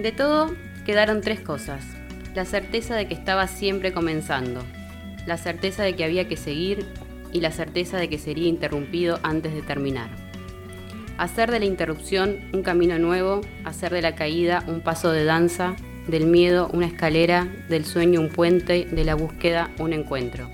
[0.00, 0.54] De todo
[0.86, 1.84] quedaron tres cosas.
[2.34, 4.62] La certeza de que estaba siempre comenzando,
[5.26, 6.86] la certeza de que había que seguir
[7.34, 10.08] y la certeza de que sería interrumpido antes de terminar.
[11.18, 15.76] Hacer de la interrupción un camino nuevo, hacer de la caída un paso de danza,
[16.08, 20.48] del miedo una escalera, del sueño un puente, de la búsqueda un encuentro.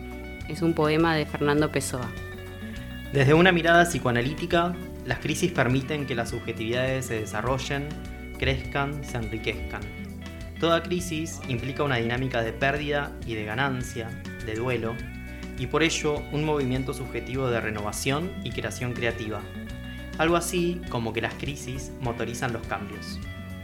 [0.48, 2.10] Es un poema de Fernando Pessoa.
[3.12, 4.74] Desde una mirada psicoanalítica,
[5.04, 7.88] las crisis permiten que las subjetividades se desarrollen,
[8.36, 9.82] crezcan, se enriquezcan.
[10.60, 14.08] Toda crisis implica una dinámica de pérdida y de ganancia,
[14.46, 14.94] de duelo,
[15.58, 19.40] y por ello un movimiento subjetivo de renovación y creación creativa.
[20.18, 23.18] Algo así como que las crisis motorizan los cambios.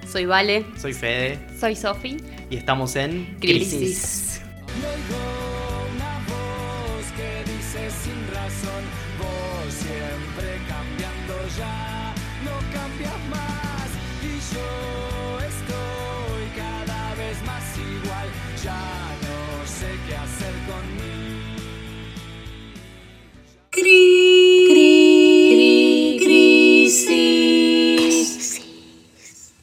[0.06, 0.66] Soy Vale.
[0.76, 1.38] Soy Fede.
[1.58, 2.18] Soy Sofi.
[2.50, 4.42] Y estamos en Crisis.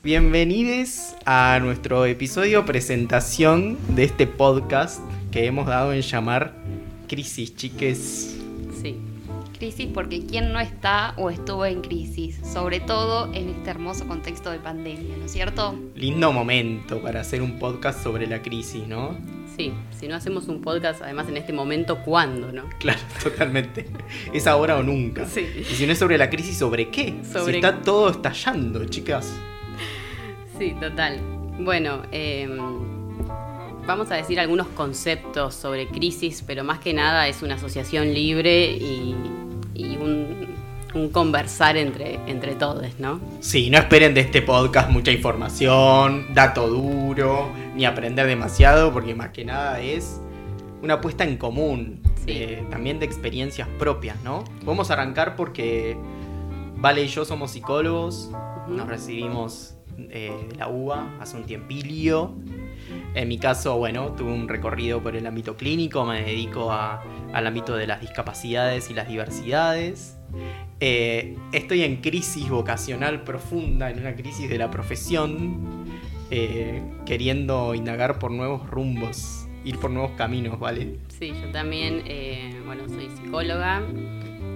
[0.02, 6.56] Bienvenidos a nuestro episodio presentación de este podcast que hemos dado en llamar
[7.08, 8.39] Crisis, chiques.
[9.60, 12.40] Crisis porque ¿quién no está o estuvo en crisis?
[12.44, 15.78] Sobre todo en este hermoso contexto de pandemia, ¿no es cierto?
[15.96, 19.18] Lindo momento para hacer un podcast sobre la crisis, ¿no?
[19.58, 22.64] Sí, si no hacemos un podcast, además en este momento, ¿cuándo, no?
[22.80, 23.86] Claro, totalmente.
[24.34, 25.26] Es ahora o nunca.
[25.26, 25.46] Sí.
[25.60, 27.16] Y si no es sobre la crisis, ¿sobre qué?
[27.30, 29.34] Sobre- Si está todo estallando, chicas.
[30.58, 31.20] Sí, total.
[31.60, 32.58] Bueno, em,
[33.86, 38.72] vamos a decir algunos conceptos sobre crisis, pero más que nada es una asociación libre
[38.72, 39.14] y,
[39.80, 40.48] y un,
[40.94, 43.20] un conversar entre, entre todos, ¿no?
[43.40, 49.30] Sí, no esperen de este podcast mucha información, dato duro, ni aprender demasiado, porque más
[49.30, 50.20] que nada es
[50.82, 52.34] una puesta en común, Sí.
[52.34, 54.44] de- también de experiencias propias, ¿no?
[54.66, 55.98] Podemos arrancar porque
[56.82, 58.32] Vale y yo somos psicólogos,
[58.70, 62.32] nos recibimos eh, de la UBA hace un tiempilio.
[63.14, 67.48] En mi caso, bueno, tuve un recorrido por el ámbito clínico, me dedico a- al
[67.48, 70.18] ámbito de las discapacidades y las diversidades.
[70.80, 75.86] Eh, estoy en crisis vocacional profunda, en una crisis de la profesión,
[76.32, 80.98] eh, queriendo indagar por nuevos rumbos, ir por nuevos caminos, ¿vale?
[81.08, 83.82] Sí, yo también, eh, bueno, soy psicóloga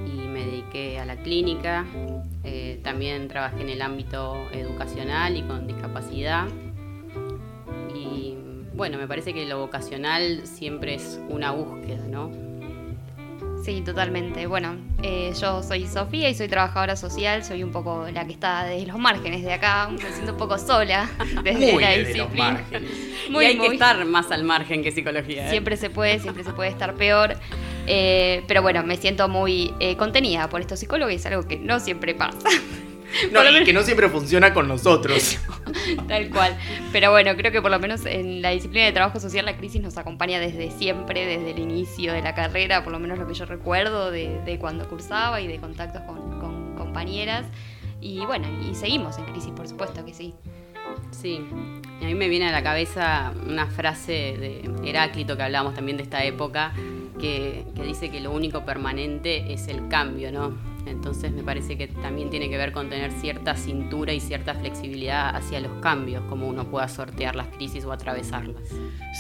[0.06, 1.86] y me dediqué a la clínica.
[2.44, 6.48] Eh, también trabajé en el ámbito educacional y con discapacidad.
[8.74, 12.32] Bueno, me parece que lo vocacional siempre es una búsqueda, ¿no?
[13.64, 14.46] Sí, totalmente.
[14.46, 18.66] Bueno, eh, yo soy Sofía y soy trabajadora social, soy un poco la que está
[18.66, 21.10] desde los márgenes de acá, me siento un poco sola
[21.44, 22.52] desde Muy la desde los disciplina.
[22.52, 22.92] márgenes.
[23.30, 23.68] Muy, y hay muy.
[23.68, 25.48] que estar más al margen que psicología.
[25.48, 25.50] ¿eh?
[25.50, 27.38] Siempre se puede, siempre se puede estar peor.
[27.88, 31.80] Eh, pero bueno, me siento muy contenida por estos psicólogos y es algo que no
[31.80, 32.50] siempre pasa.
[33.32, 35.38] No, y que no siempre funciona con nosotros.
[36.08, 36.58] Tal cual.
[36.92, 39.82] Pero bueno, creo que por lo menos en la disciplina de trabajo social la crisis
[39.82, 43.34] nos acompaña desde siempre, desde el inicio de la carrera, por lo menos lo que
[43.34, 47.46] yo recuerdo de, de cuando cursaba y de contactos con, con compañeras.
[48.02, 50.34] Y bueno, y seguimos en crisis, por supuesto que sí.
[51.12, 51.40] Sí,
[52.02, 55.98] y a mí me viene a la cabeza una frase de Heráclito que hablábamos también
[55.98, 56.74] de esta época,
[57.20, 60.74] que, que dice que lo único permanente es el cambio, ¿no?
[60.86, 65.34] Entonces me parece que también tiene que ver con tener cierta cintura y cierta flexibilidad
[65.34, 68.64] hacia los cambios, como uno pueda sortear las crisis o atravesarlas.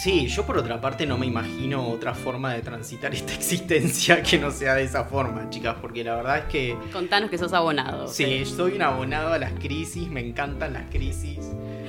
[0.03, 4.39] Sí, yo por otra parte no me imagino otra forma de transitar esta existencia que
[4.39, 8.07] no sea de esa forma, chicas, porque la verdad es que Contanos que sos abonado.
[8.09, 11.39] sí, soy un abonado a las crisis, me encantan las crisis.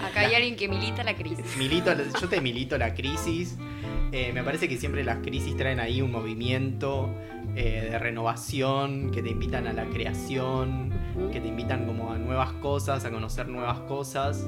[0.04, 1.44] Acá hay alguien que milita la crisis.
[1.56, 3.56] Milito, yo te milito la crisis.
[4.16, 7.10] Eh, me parece que siempre las crisis traen ahí un movimiento
[7.56, 10.92] eh, de renovación, que te invitan a la creación,
[11.32, 14.46] que te invitan como a nuevas cosas, a conocer nuevas cosas.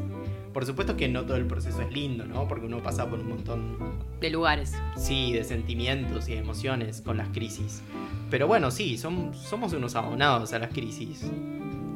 [0.53, 2.47] Por supuesto que no todo el proceso es lindo, ¿no?
[2.47, 3.77] Porque uno pasa por un montón,
[4.21, 4.73] De lugares.
[4.97, 7.83] sí, de sentimientos y de emociones con las crisis.
[8.31, 11.29] Pero bueno, sí, son- somos unos abonados a las crisis.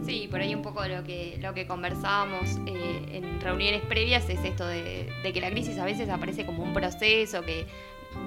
[0.05, 4.43] Sí, por ahí un poco lo que, lo que conversábamos eh, en reuniones previas es
[4.44, 7.67] esto de, de que la crisis a veces aparece como un proceso, que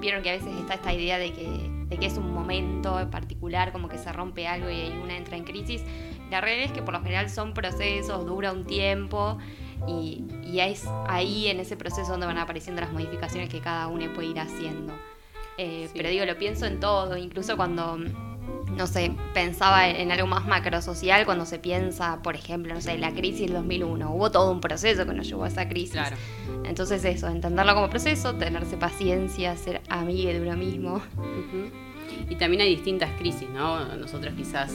[0.00, 1.48] vieron que a veces está esta idea de que,
[1.88, 5.36] de que es un momento en particular, como que se rompe algo y una entra
[5.36, 5.82] en crisis.
[6.30, 9.38] La realidad es que por lo general son procesos, dura un tiempo
[9.86, 14.12] y, y es ahí en ese proceso donde van apareciendo las modificaciones que cada uno
[14.14, 14.92] puede ir haciendo.
[15.58, 15.92] Eh, Sí.
[15.94, 17.98] Pero digo, lo pienso en todo, incluso cuando
[18.76, 23.12] no sé, pensaba en algo más macrosocial cuando se piensa, por ejemplo, no sé, la
[23.12, 24.10] crisis del 2001.
[24.14, 25.92] Hubo todo un proceso que nos llevó a esa crisis.
[25.92, 26.16] Claro.
[26.64, 31.00] Entonces eso, entenderlo como proceso, tenerse paciencia, ser amigo de uno mismo.
[32.28, 33.84] Y también hay distintas crisis, ¿no?
[33.96, 34.72] Nosotros quizás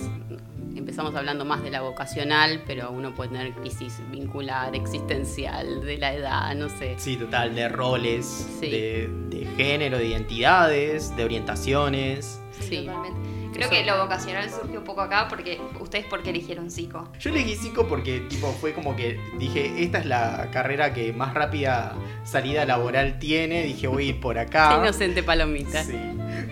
[0.75, 6.13] empezamos hablando más de la vocacional, pero uno puede tener crisis vincular, existencial, de la
[6.13, 6.95] edad, no sé.
[6.97, 8.25] Sí, total, de roles,
[8.59, 8.69] Sí.
[8.69, 12.41] de, de género, de identidades, de orientaciones.
[12.59, 12.85] Sí.
[12.85, 13.28] Totalmente.
[13.59, 17.11] Creo que lo vocacional surge un poco acá porque ustedes por qué eligieron psico.
[17.19, 21.33] Yo elegí psico porque tipo, fue como que dije, esta es la carrera que más
[21.33, 24.69] rápida salida laboral tiene, dije voy a ir por acá.
[24.69, 25.83] Qué inocente palomita.
[25.83, 25.97] Sí.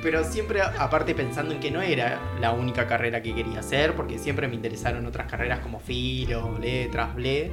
[0.01, 4.17] Pero siempre, aparte pensando en que no era la única carrera que quería hacer, porque
[4.17, 7.51] siempre me interesaron otras carreras como filo, letras, ble.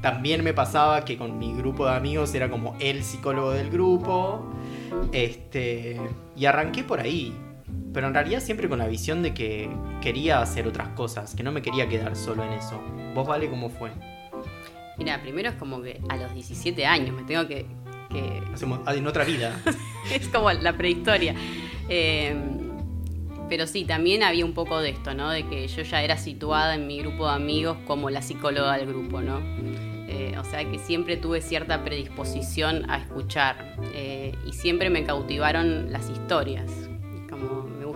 [0.00, 4.44] También me pasaba que con mi grupo de amigos era como el psicólogo del grupo.
[5.12, 6.00] Este,
[6.36, 7.34] y arranqué por ahí.
[7.94, 9.70] Pero en realidad siempre con la visión de que
[10.02, 12.82] quería hacer otras cosas, que no me quería quedar solo en eso.
[13.14, 13.92] ¿Vos, Vale, cómo fue?
[14.98, 17.66] Mira, primero es como que a los 17 años me tengo que...
[18.10, 19.58] que Hacemos, ah, en otra vida.
[20.12, 21.34] es como la prehistoria.
[21.88, 22.34] Eh,
[23.48, 25.30] pero sí, también había un poco de esto, ¿no?
[25.30, 28.88] De que yo ya era situada en mi grupo de amigos como la psicóloga del
[28.88, 29.40] grupo, ¿no?
[30.08, 35.92] Eh, o sea que siempre tuve cierta predisposición a escuchar eh, y siempre me cautivaron
[35.92, 36.70] las historias.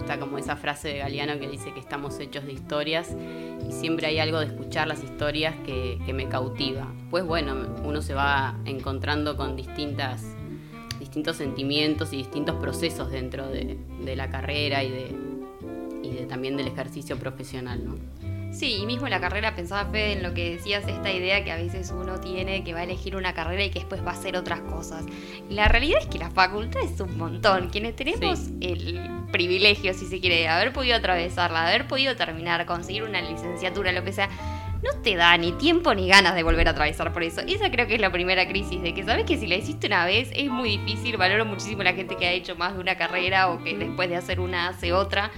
[0.09, 3.15] Gusta como esa frase de Galeano que dice que estamos hechos de historias
[3.69, 6.91] y siempre hay algo de escuchar las historias que, me cautiva.
[7.11, 10.25] Pues bueno, uno se va encontrando con distintas
[10.99, 13.77] distintos sentimientos y distintos procesos dentro de,
[14.17, 15.15] la carrera y de,
[16.03, 17.97] y también del ejercicio profesional, ¿no?
[18.51, 21.53] Sí, y mismo en la carrera pensaba, Fede, en lo que decías, esta idea que
[21.53, 24.15] a veces uno tiene que va a elegir una carrera y que después va a
[24.15, 25.05] hacer otras cosas.
[25.49, 27.69] Y la realidad es que la facultad es un montón.
[27.69, 28.57] Quienes tenemos Sí.
[28.61, 29.01] el
[29.31, 33.93] privilegio, si se quiere, de haber podido atravesarla, de haber podido terminar, conseguir una licenciatura,
[33.93, 34.29] lo que sea,
[34.83, 37.43] no te da ni tiempo ni ganas de volver a atravesar por eso.
[37.43, 40.05] Esa creo que es la primera crisis, de que sabes que si la hiciste una
[40.07, 43.49] vez es muy difícil, valoro muchísimo la gente que ha hecho más de una carrera
[43.51, 45.31] o que después de hacer una hace otra.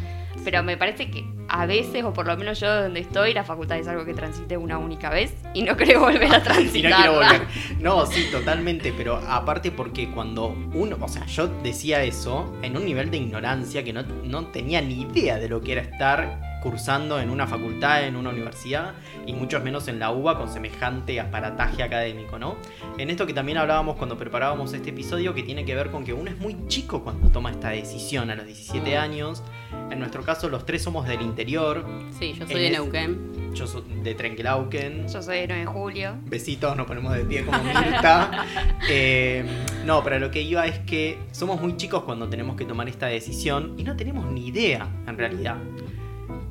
[0.44, 3.78] Pero me parece que a veces, o por lo menos yo donde estoy, la facultad
[3.78, 6.90] es algo que transité una única vez y no creo volver a y transitarla.
[6.90, 7.42] no quiero volver.
[7.80, 12.84] No, sí, totalmente, pero aparte porque cuando uno, o sea, yo decía eso en un
[12.84, 17.20] nivel de ignorancia que no, no tenía ni idea de lo que era estar cursando
[17.20, 18.94] en una facultad, en una universidad,
[19.26, 22.56] y mucho menos en la UBA con semejante aparataje académico, ¿no?
[22.98, 26.12] En esto que también hablábamos cuando preparábamos este episodio, que tiene que ver con que
[26.12, 29.42] uno es muy chico cuando toma esta decisión a los 17 años.
[29.90, 31.84] En nuestro caso, los tres somos del interior.
[32.18, 33.30] Sí, yo soy de Neuquén.
[33.54, 35.08] Yo soy de Trenquelauquen.
[35.08, 36.16] Yo soy de 9 de julio.
[36.26, 38.46] Besitos, nos ponemos de pie como Mirta.
[38.88, 39.44] Eh,
[39.84, 43.06] no, pero lo que iba es que somos muy chicos cuando tenemos que tomar esta
[43.06, 45.56] decisión y no tenemos ni idea, en realidad.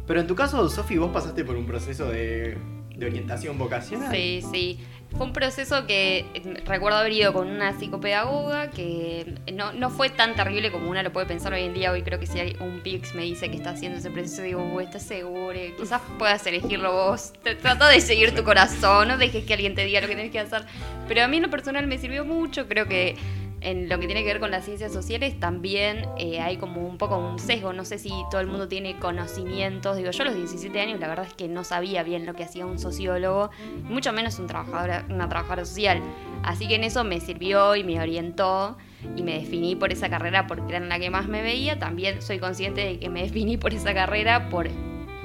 [0.10, 2.58] Pero en tu caso, Sofi, vos pasaste por un proceso de,
[2.96, 4.12] de orientación vocacional.
[4.12, 4.80] Sí, sí.
[5.16, 10.10] Fue un proceso que eh, recuerdo haber ido con una psicopedagoga que no, no fue
[10.10, 11.92] tan terrible como uno lo puede pensar hoy en día.
[11.92, 14.64] Hoy creo que si hay un Pix me dice que está haciendo ese proceso, digo,
[14.64, 15.60] "Uh, ¿estás seguro?
[15.80, 17.32] Quizás puedas elegirlo vos.
[17.62, 20.40] Trata de seguir tu corazón, no dejes que alguien te diga lo que tienes que
[20.40, 20.64] hacer.
[21.08, 22.68] Pero a mí en lo personal me sirvió mucho.
[22.68, 23.16] Creo que
[23.62, 26.98] en lo que tiene que ver con las ciencias sociales también eh, hay como un
[26.98, 27.74] poco un sesgo.
[27.74, 29.98] No sé si todo el mundo tiene conocimientos.
[29.98, 32.44] Digo, yo a los 17 años la verdad es que no sabía bien lo que
[32.44, 33.50] hacía un sociólogo,
[33.84, 36.02] mucho menos un trabajadora, una trabajadora social.
[36.44, 38.78] Así que en eso me sirvió y me orientó
[39.16, 41.80] y me definí por esa carrera porque era en la que más me veía.
[41.80, 44.70] También soy consciente de que me definí por esa carrera por,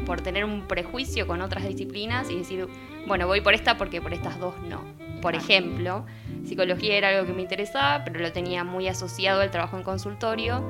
[0.06, 2.66] por tener un prejuicio con otras disciplinas y decir,
[3.06, 5.03] bueno, voy por esta porque por estas dos no.
[5.24, 6.04] Por ejemplo,
[6.46, 10.62] psicología era algo que me interesaba, pero lo tenía muy asociado al trabajo en consultorio.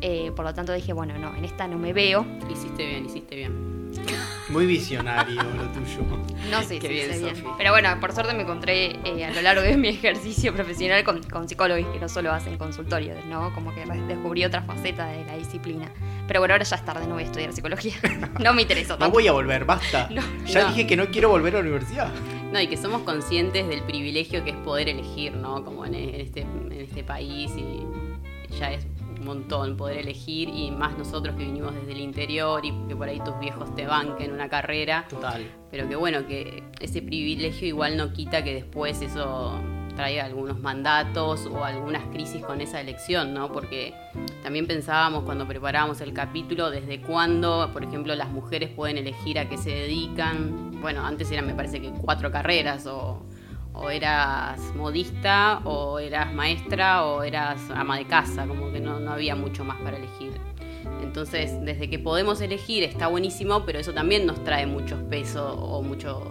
[0.00, 2.24] eh, por lo tanto dije, bueno, no, en esta no me veo.
[2.48, 3.76] Hiciste bien, hiciste bien.
[4.50, 6.02] Muy visionario lo tuyo.
[6.50, 7.44] No sé si bien, bien.
[7.58, 11.20] Pero bueno, por suerte me encontré eh, a lo largo de mi ejercicio profesional con,
[11.24, 13.52] con psicólogos que no solo hacen consultorios, ¿no?
[13.54, 15.90] Como que descubrí otra faceta de la disciplina.
[16.28, 17.94] Pero bueno, ahora ya es tarde, no voy a estudiar psicología.
[18.38, 19.14] No me interesó No tanto.
[19.14, 20.08] voy a volver, basta.
[20.14, 20.68] No, ya no.
[20.68, 22.12] dije que no quiero volver a la universidad.
[22.56, 25.62] No, y que somos conscientes del privilegio que es poder elegir, ¿no?
[25.62, 27.82] Como en, este, en este país y
[28.58, 28.86] ya es
[29.18, 33.10] un montón poder elegir y más nosotros que vinimos desde el interior y que por
[33.10, 35.04] ahí tus viejos te banquen una carrera.
[35.06, 35.46] Total.
[35.70, 39.60] Pero que bueno, que ese privilegio igual no quita que después eso
[39.96, 43.50] traiga algunos mandatos o algunas crisis con esa elección, ¿no?
[43.50, 43.94] Porque
[44.42, 49.48] también pensábamos cuando preparábamos el capítulo desde cuándo, por ejemplo, las mujeres pueden elegir a
[49.48, 50.80] qué se dedican.
[50.80, 53.22] Bueno, antes eran me parece que cuatro carreras o,
[53.90, 59.34] eras modista o eras maestra o eras ama de casa, como que no, no había
[59.34, 60.32] mucho más para elegir.
[61.02, 65.82] Entonces, desde que podemos elegir está buenísimo, pero eso también nos trae muchos pesos o
[65.82, 66.22] mucho,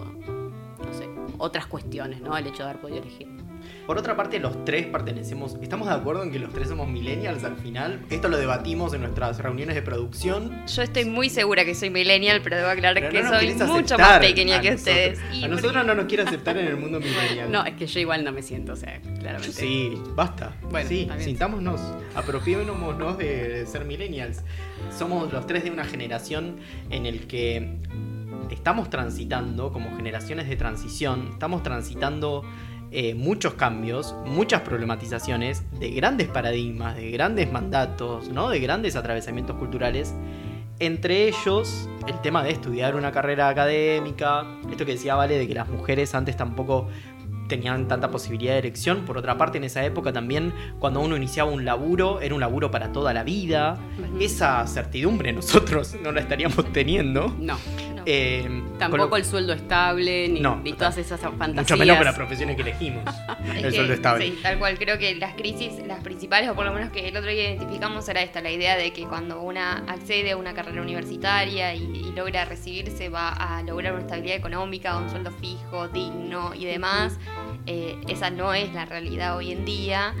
[1.38, 2.36] otras cuestiones, ¿no?
[2.36, 3.45] El hecho de haber podido elegir.
[3.86, 5.56] Por otra parte, los tres pertenecemos.
[5.62, 8.00] ¿Estamos de acuerdo en que los tres somos millennials al final?
[8.10, 10.66] Esto lo debatimos en nuestras reuniones de producción.
[10.66, 13.96] Yo estoy muy segura que soy millennial, pero debo aclarar Pero que no soy mucho
[13.96, 14.96] más pequeña que nosotros.
[14.96, 15.18] ustedes.
[15.18, 17.52] Y A porque- nosotros no nos quiere aceptar en el mundo millennial.
[17.52, 19.52] No, es que yo igual no me siento, o sea, claramente.
[19.52, 20.52] Sí, basta.
[20.68, 21.80] Bueno, sí, sintámonos,
[22.16, 24.42] apropiémonos de ser millennials.
[24.98, 26.56] Somos los tres de una generación
[26.90, 27.76] en el que
[28.50, 32.44] estamos transitando, como generaciones de transición, estamos transitando
[32.98, 38.48] eh, muchos cambios, muchas problematizaciones de grandes paradigmas, de grandes mandatos, ¿no?
[38.48, 40.14] de grandes atravesamientos culturales.
[40.78, 45.52] Entre ellos, el tema de estudiar una carrera académica, esto que decía Vale, de que
[45.52, 46.88] las mujeres antes tampoco
[47.48, 49.04] tenían tanta posibilidad de elección.
[49.04, 52.70] Por otra parte, en esa época también, cuando uno iniciaba un laburo, era un laburo
[52.70, 53.78] para toda la vida.
[54.18, 57.28] Esa certidumbre nosotros no la estaríamos teniendo.
[57.38, 57.58] No.
[58.08, 61.56] Eh, tampoco lo- el sueldo estable, ni, No, ni todas esas fantasías.
[61.56, 63.02] Mucho menos para las profesiones que elegimos.
[63.56, 64.26] El que, sueldo estable.
[64.26, 64.78] Sí, tal cual.
[64.78, 68.08] Creo que las crisis, las principales, o por lo menos que el otro día identificamos,
[68.08, 72.12] era esta: la idea de que cuando una accede a una carrera universitaria y, y
[72.14, 77.18] logra recibirse, va a lograr una estabilidad económica, un sueldo fijo, digno y demás.
[77.66, 80.14] Eh, esa no es la realidad hoy en día.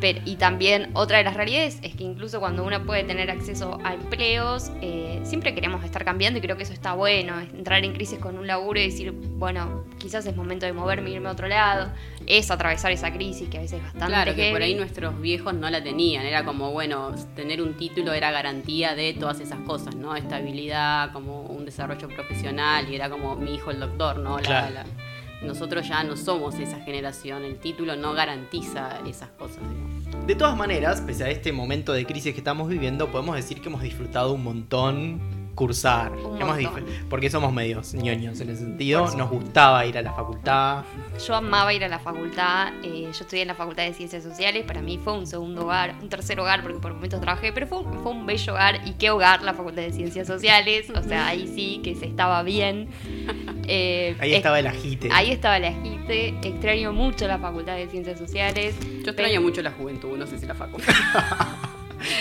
[0.00, 3.78] Pero, y también otra de las realidades es que incluso cuando uno puede tener acceso
[3.84, 7.92] a empleos, eh, siempre queremos estar cambiando y creo que eso está bueno, entrar en
[7.92, 11.48] crisis con un laburo y decir, bueno, quizás es momento de moverme, irme a otro
[11.48, 11.92] lado,
[12.26, 15.52] es atravesar esa crisis que a veces es bastante Claro, que por ahí nuestros viejos
[15.54, 16.24] no la tenían.
[16.24, 20.16] Era como, bueno, tener un título era garantía de todas esas cosas, ¿no?
[20.16, 24.38] Estabilidad, como un desarrollo profesional, y era como mi hijo el doctor, ¿no?
[24.38, 24.74] La- Claro.
[24.74, 24.84] la-
[25.42, 27.44] nosotros ya no somos esa generación.
[27.44, 29.62] El título no garantiza esas cosas.
[30.26, 33.68] De todas maneras, pese a este momento de crisis que estamos viviendo, podemos decir que
[33.68, 36.12] hemos disfrutado un montón cursar.
[36.38, 36.58] Hemos
[37.08, 39.14] porque somos medios ñoños en ese sentido.
[39.16, 40.84] Nos gustaba ir a la facultad.
[41.26, 44.64] Yo amaba ir a la facultad, eh, yo estudié en la Facultad de Ciencias Sociales,
[44.66, 47.78] para mí fue un segundo hogar, un tercer hogar, porque por momentos trabajé, pero fue,
[47.80, 51.26] un- fue un bello hogar, y qué hogar la Facultad de Ciencias Sociales, o sea,
[51.28, 52.88] ahí sí que se estaba bien.
[53.72, 55.08] Eh, Ahí es- estaba el agite.
[55.12, 58.74] Ahí estaba la agite, extraño mucho la Facultad de Ciencias Sociales.
[59.04, 60.78] Yo extraño mucho la juventud, no sé si la facu.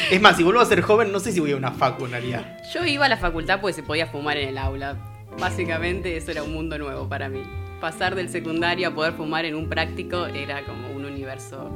[0.10, 2.12] Es más, si vuelvo a ser joven, no sé si voy a una facu en
[2.12, 2.58] realidad.
[2.74, 4.96] Yo iba a la facultad porque se podía fumar en el aula.
[5.40, 7.44] Básicamente eso era un mundo nuevo para mí.
[7.80, 11.70] Pasar del secundario a poder fumar en un práctico era como un universo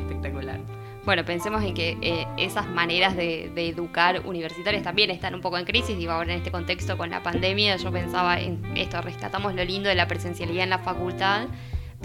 [0.00, 0.58] espectacular.
[1.04, 5.56] Bueno, pensemos en que eh, esas maneras de, de educar universitarias también están un poco
[5.56, 5.96] en crisis.
[5.96, 9.88] Digo, ahora en este contexto con la pandemia, yo pensaba en esto, rescatamos lo lindo
[9.88, 11.46] de la presencialidad en la facultad,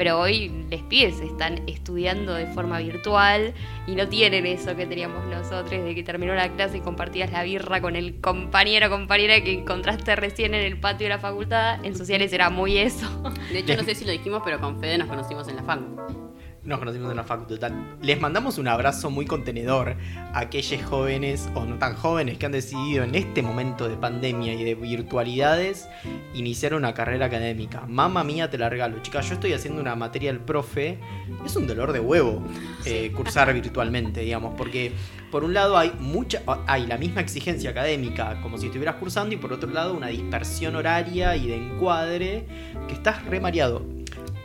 [0.01, 3.53] pero hoy les pibes están estudiando de forma virtual
[3.85, 7.43] y no tienen eso que teníamos nosotros de que terminó la clase y compartías la
[7.43, 11.85] birra con el compañero o compañera que encontraste recién en el patio de la facultad.
[11.85, 13.07] En sociales era muy eso.
[13.53, 16.30] De hecho, no sé si lo dijimos, pero con Fede nos conocimos en la facu.
[16.63, 17.97] Nos conocimos en la facu total.
[18.03, 19.95] Les mandamos un abrazo muy contenedor
[20.31, 24.53] a aquellos jóvenes o no tan jóvenes que han decidido en este momento de pandemia
[24.53, 25.89] y de virtualidades
[26.35, 27.87] iniciar una carrera académica.
[27.87, 28.99] Mamma mía, te la regalo.
[29.01, 30.99] Chicas, yo estoy haciendo una materia del profe.
[31.43, 32.43] Es un dolor de huevo
[32.85, 34.91] eh, cursar virtualmente, digamos, porque
[35.31, 39.37] por un lado hay mucha hay la misma exigencia académica como si estuvieras cursando y
[39.37, 42.45] por otro lado una dispersión horaria y de encuadre
[42.87, 44.00] que estás re mareado.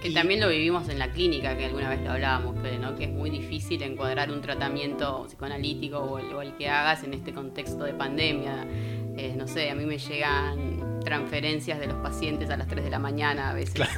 [0.07, 2.95] Que Y- también lo vivimos en la clínica, que alguna vez lo hablábamos, Fede, ¿no?
[2.95, 7.13] Que es muy difícil encuadrar un tratamiento psicoanalítico o el, o el que hagas en
[7.13, 8.65] este contexto de pandemia.
[9.17, 12.91] Eh, no sé, a mí me llegan transferencias de los pacientes a las 3 de
[12.91, 13.75] la mañana a veces.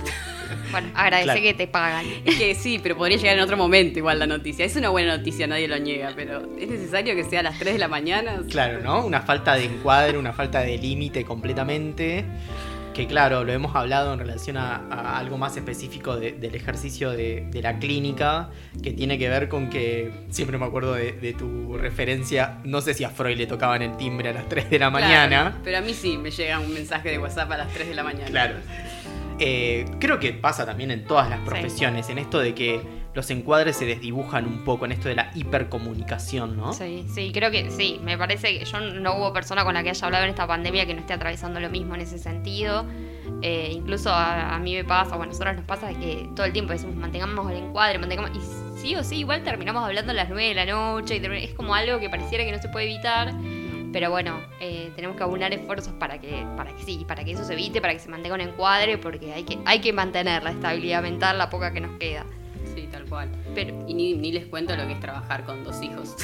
[0.70, 1.42] Bueno, agradece Claro.
[1.42, 2.06] que te pagan.
[2.24, 4.64] Que sí, pero podría llegar en otro momento igual la noticia.
[4.64, 7.74] Es una buena noticia, nadie lo niega, pero ¿es necesario que sea a las 3
[7.74, 8.40] de la mañana?
[8.48, 9.04] Claro, ¿no?
[9.04, 12.24] Una falta de encuadre, una falta de límite completamente.
[12.98, 17.12] Que claro, lo hemos hablado en relación a, a algo más específico de- del ejercicio
[17.12, 18.50] de, de la clínica,
[18.82, 22.94] que tiene que ver con que, siempre me acuerdo de, de tu referencia, no sé
[22.94, 25.58] si a Freud le tocaban el timbre a las 3 de la Claro, mañana.
[25.62, 28.02] pero a mí sí me llega un mensaje de WhatsApp a las 3 de la
[28.02, 28.26] mañana.
[28.26, 28.54] Claro.
[29.38, 32.80] Eh, creo que pasa también en todas las profesiones, en esto de que
[33.14, 36.72] los encuadres se desdibujan un poco, en esto de la hipercomunicación, ¿no?
[36.72, 38.00] Sí, sí, creo que sí.
[38.02, 40.86] Me parece que yo no hubo persona con la que haya hablado en esta pandemia
[40.86, 42.86] que no esté atravesando lo mismo en ese sentido.
[43.42, 46.52] Eh, incluso a, a mí me pasa, o a nosotros nos pasa que todo el
[46.52, 48.30] tiempo decimos mantengamos el encuadre, mantengamos.
[48.36, 51.16] Y sí o sí, igual terminamos hablando a las 9 de la noche.
[51.16, 53.34] Y es como algo que pareciera que no se puede evitar.
[53.92, 57.44] Pero bueno, eh, tenemos que aunar esfuerzos para que, para que sí, para que eso
[57.44, 60.50] se evite, para que se mantenga un encuadre, porque hay que, hay que mantener la
[60.50, 62.26] estabilidad mental, la poca que nos queda.
[62.90, 63.30] Tal cual.
[63.54, 66.16] Pero Y ni, ni les cuento lo que es trabajar con dos hijos.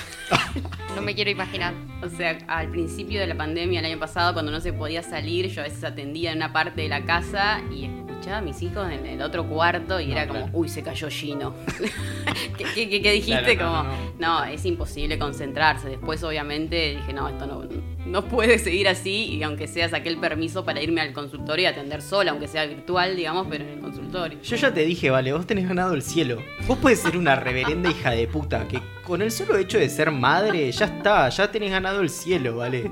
[0.96, 1.74] no me quiero imaginar.
[2.02, 5.48] O sea, al principio de la pandemia, el año pasado, cuando no se podía salir,
[5.48, 7.88] yo a veces atendía en una parte de la casa y
[8.24, 11.08] escuchaba a mis hijos en el otro cuarto y No, era como, uy, se cayó
[11.10, 11.54] Gino.
[12.56, 13.56] ¿Qué, qué- qué- qué dijiste?
[13.56, 15.90] Claro, no, como, no, no, es imposible concentrarse.
[15.90, 17.64] Después, obviamente, dije, no, esto no,
[18.06, 21.66] no puede seguir así y aunque sea, saqué el permiso para irme al consultorio y
[21.66, 24.40] atender sola, aunque sea virtual, digamos, pero en el consultorio.
[24.40, 26.38] Yo ya te dije, vale, vos tenés ganado el cielo.
[26.66, 30.10] Vos podés ser una reverenda hija de puta, que con el solo hecho de ser
[30.10, 32.90] madre, ya está, ya tenés ganado el cielo, vale.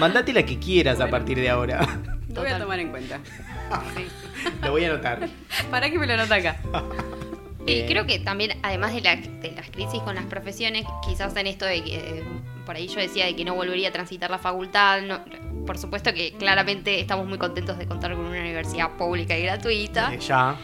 [0.00, 1.86] Mandate la que quieras a partir de ahora.
[2.34, 3.20] Lo voy a tomar en cuenta.
[3.96, 4.04] Sí.
[4.62, 5.28] Lo voy a anotar.
[5.70, 6.58] ¿Para qué me lo nota acá?
[7.66, 11.46] Y creo que también, además de, la- de las crisis con las profesiones, quizás en
[11.46, 12.22] esto de que, eh,
[12.66, 15.20] por ahí yo decía de que no volvería a transitar la facultad, no-
[15.64, 20.12] por supuesto que claramente estamos muy contentos de contar con una universidad pública y gratuita,
[20.12, 20.56] eh, ya.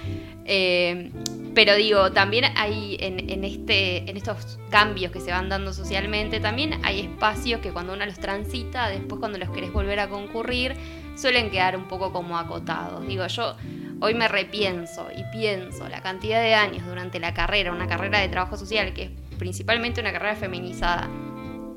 [0.44, 1.10] eh,
[1.54, 6.38] pero digo, también hay en, en este, en estos cambios que se van dando socialmente,
[6.38, 10.76] también hay espacios que cuando uno los transita, después cuando los querés volver a concurrir,
[11.20, 13.06] suelen quedar un poco como acotados.
[13.06, 13.56] Digo, yo
[14.00, 18.28] hoy me repienso y pienso la cantidad de años durante la carrera, una carrera de
[18.28, 21.08] trabajo social que es principalmente una carrera feminizada.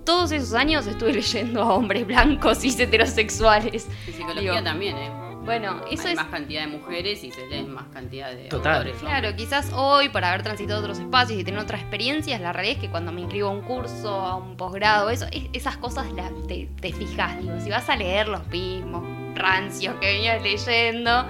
[0.05, 3.88] Todos esos años estuve leyendo a hombres blancos y heterosexuales.
[4.07, 5.12] Y psicología Digo, también, ¿eh?
[5.45, 8.75] Bueno, eso Hay es más cantidad de mujeres y se leen más cantidad de Total.
[8.77, 8.95] autores.
[9.03, 9.09] ¿no?
[9.09, 12.81] Claro, quizás hoy, por haber transitado otros espacios y tener otras experiencias, la realidad es
[12.81, 16.31] que cuando me inscribo a un curso, a un posgrado, eso, es- esas cosas las,
[16.47, 17.41] te, te fijas.
[17.41, 19.03] Digo, si vas a leer los mismos
[19.35, 21.25] rancios que venías leyendo,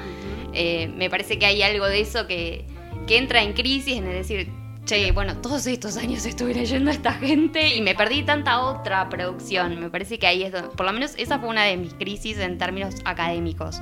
[0.53, 2.65] eh, me parece que hay algo de eso que,
[3.07, 4.49] que entra en crisis, en el decir,
[4.85, 9.09] che, bueno, todos estos años estuve leyendo a esta gente y me perdí tanta otra
[9.09, 9.79] producción.
[9.79, 12.37] Me parece que ahí es donde, por lo menos esa fue una de mis crisis
[12.37, 13.81] en términos académicos.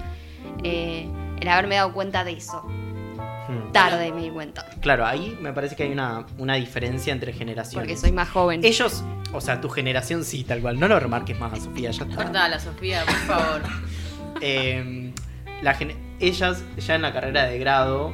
[0.64, 1.10] Eh,
[1.40, 2.62] el haberme dado cuenta de eso.
[2.62, 3.72] Hmm.
[3.72, 4.66] Tarde me di cuenta.
[4.80, 7.88] Claro, ahí me parece que hay una, una diferencia entre generaciones.
[7.88, 8.64] Porque soy más joven.
[8.64, 10.80] Ellos, o sea, tu generación sí, tal cual.
[10.80, 12.16] No lo remarques más, Sofía, ya está.
[12.16, 13.62] Cortala, Sofía, por favor.
[14.42, 15.12] Eh,
[15.62, 18.14] la gen- ellas ya en la carrera de grado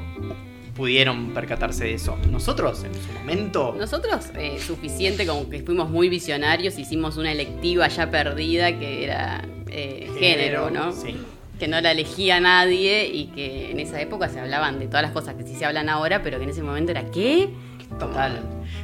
[0.76, 2.18] pudieron percatarse de eso.
[2.32, 7.88] Nosotros, en su momento, Nosotros, eh, suficiente como que fuimos muy visionarios, hicimos una electiva
[7.88, 10.92] ya perdida que era eh, género, ¿no?
[10.92, 11.16] Sí.
[11.60, 15.12] Que no la elegía nadie y que en esa época se hablaban de todas las
[15.12, 17.50] cosas que sí se hablan ahora, pero que en ese momento era ¿qué?
[17.98, 18.42] Total.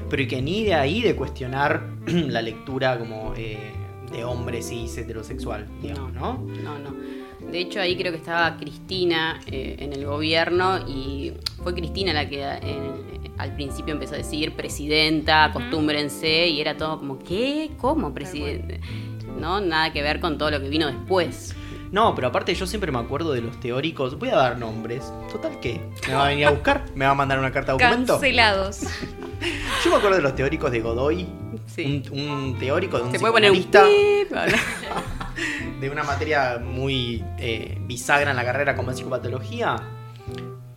[0.10, 3.60] Pero y que ni de ahí de cuestionar la lectura como eh,
[4.12, 6.43] de hombre cis heterosexual, digamos, ¿no?
[6.63, 6.96] No, no.
[7.51, 12.27] De hecho, ahí creo que estaba Cristina eh, en el gobierno y fue Cristina la
[12.27, 17.71] que en- al principio empezó a decir presidenta, acostúmbrense, y era todo como, ¿qué?
[17.79, 18.79] ¿Cómo presidente?
[19.39, 21.56] No, nada que ver con todo lo que vino después.
[21.91, 24.17] No, pero aparte yo siempre me acuerdo de los teóricos.
[24.17, 25.12] Voy a dar nombres.
[25.32, 25.79] Total, ¿qué?
[26.08, 26.86] ¿Me va a venir a buscar?
[26.95, 28.13] ¿Me va a mandar una carta de documento?
[28.13, 28.82] Cancelados.
[29.84, 31.27] Yo me acuerdo de los teóricos de Godoy.
[31.74, 32.04] Sí.
[32.12, 37.24] Un, un teórico de un Se puede poner un psicoanalista pip, de una materia muy
[37.40, 39.78] eh, bisagra en la carrera como es psicopatología.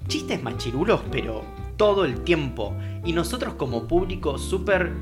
[0.09, 1.45] Chistes machirulos, pero
[1.77, 2.75] todo el tiempo.
[3.05, 4.93] Y nosotros como público súper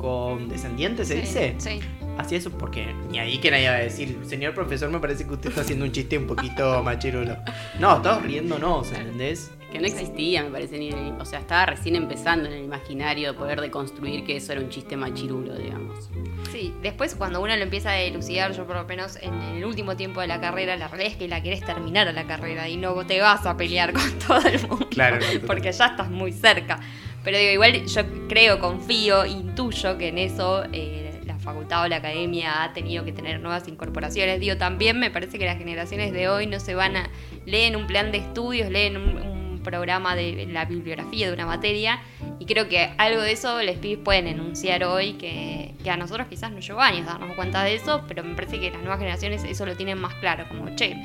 [0.00, 1.54] condescendiente, ¿se dice?
[1.58, 1.80] Sí.
[2.18, 5.32] Hacía eso porque ni ahí que nadie iba a decir, señor profesor, me parece que
[5.32, 7.36] usted está haciendo un chiste un poquito machirulo.
[7.78, 9.50] No, estamos riéndonos, ¿entendés?
[9.72, 13.38] Que no existía, me parece, ni, o sea, estaba recién empezando en el imaginario de
[13.38, 16.10] poder deconstruir que eso era un chiste machirulo, digamos.
[16.50, 19.96] Sí, después cuando uno lo empieza a elucidar, yo por lo menos en el último
[19.96, 22.76] tiempo de la carrera, la realidad es que la querés terminar a la carrera y
[22.76, 24.88] no te vas a pelear con todo el mundo.
[24.90, 26.78] Claro, porque ya estás muy cerca.
[27.24, 31.96] Pero digo, igual yo creo, confío, intuyo que en eso eh, la facultad o la
[31.96, 34.40] academia ha tenido que tener nuevas incorporaciones.
[34.40, 37.10] Digo, también me parece que las generaciones de hoy no se van a...
[37.46, 39.31] leen un plan de estudios, leen un, un
[39.62, 42.00] programa de la bibliografía de una materia
[42.38, 46.26] y creo que algo de eso les pibes pueden enunciar hoy que, que a nosotros
[46.28, 49.44] quizás nos llevó años darnos cuenta de eso, pero me parece que las nuevas generaciones
[49.44, 50.96] eso lo tienen más claro, como, che,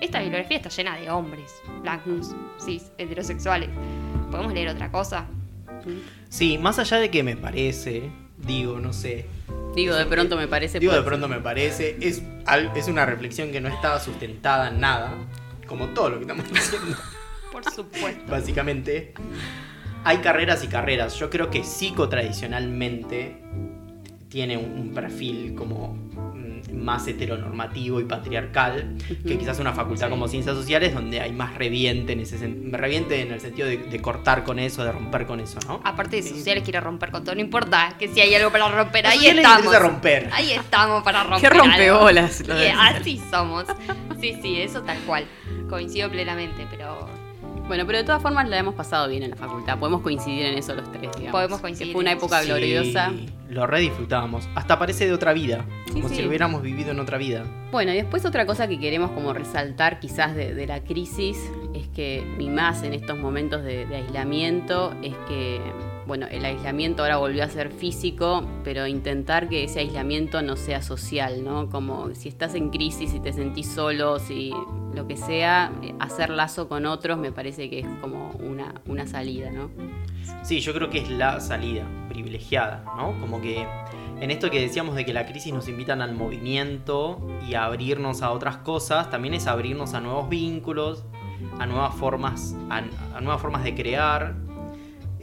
[0.00, 3.70] esta bibliografía está llena de hombres, blancos, cis, heterosexuales.
[4.30, 5.26] ¿Podemos leer otra cosa?
[6.28, 9.26] Sí, más allá de que me parece, digo, no sé.
[9.74, 10.78] Digo, de pronto me parece...
[10.78, 12.22] Digo, de pronto me parece, es,
[12.76, 15.14] es una reflexión que no está sustentada en nada,
[15.66, 16.96] como todo lo que estamos diciendo.
[17.54, 18.30] Por supuesto.
[18.30, 19.14] básicamente.
[20.04, 21.14] Hay carreras y carreras.
[21.18, 23.42] Yo creo que psico tradicionalmente
[24.28, 30.10] tiene un, perfil como mm, más heteronormativo y patriarcal que quizás una facultad Sí.
[30.10, 33.76] como ciencias sociales donde hay más reviente en ese sen- reviente en el sentido de,
[33.78, 35.80] de cortar con eso, de romper con eso, ¿no?
[35.84, 39.06] Aparte de sociales quiere romper con todo, no importa que si hay algo para romper,
[39.06, 39.78] ahí estamos.
[39.78, 40.28] romper.
[40.32, 41.40] Ahí estamos para romper.
[41.40, 41.56] Qué
[42.54, 43.64] de- así somos.
[44.20, 45.24] Sí, sí, eso tal cual.
[45.70, 47.08] Coincido plenamente, pero
[47.66, 49.78] Bueno, pero de todas formas la hemos pasado bien en la facultad.
[49.78, 51.30] Podemos coincidir en eso los tres, digamos.
[51.32, 53.12] Podemos coincidir Que Fue una época Sí, gloriosa.
[53.48, 54.48] lo re disfrutábamos.
[54.54, 55.64] Hasta parece de otra vida.
[55.86, 56.16] Sí, como sí.
[56.16, 57.44] si lo hubiéramos vivido en otra vida.
[57.72, 61.38] Bueno, y después otra cosa que queremos como resaltar quizás de, de la crisis
[61.74, 65.60] es que, y más en estos momentos de, de aislamiento, es que,
[66.06, 70.82] bueno, el aislamiento ahora volvió a ser físico, pero intentar que ese aislamiento no sea
[70.82, 71.68] social, ¿no?
[71.70, 74.52] Como si estás en crisis y te sentís solo, si
[74.94, 79.06] lo que sea, eh, hacer lazo con otros me parece que es como una, una
[79.06, 79.70] salida, ¿no?
[80.42, 83.18] Sí, yo creo que es la salida privilegiada, ¿no?
[83.20, 83.66] Como que
[84.20, 88.22] en esto que decíamos de que la crisis nos invitan al movimiento y a abrirnos
[88.22, 91.04] a otras cosas, también es abrirnos a nuevos vínculos,
[91.58, 94.43] a nuevas formas, a nuevas formas de crear.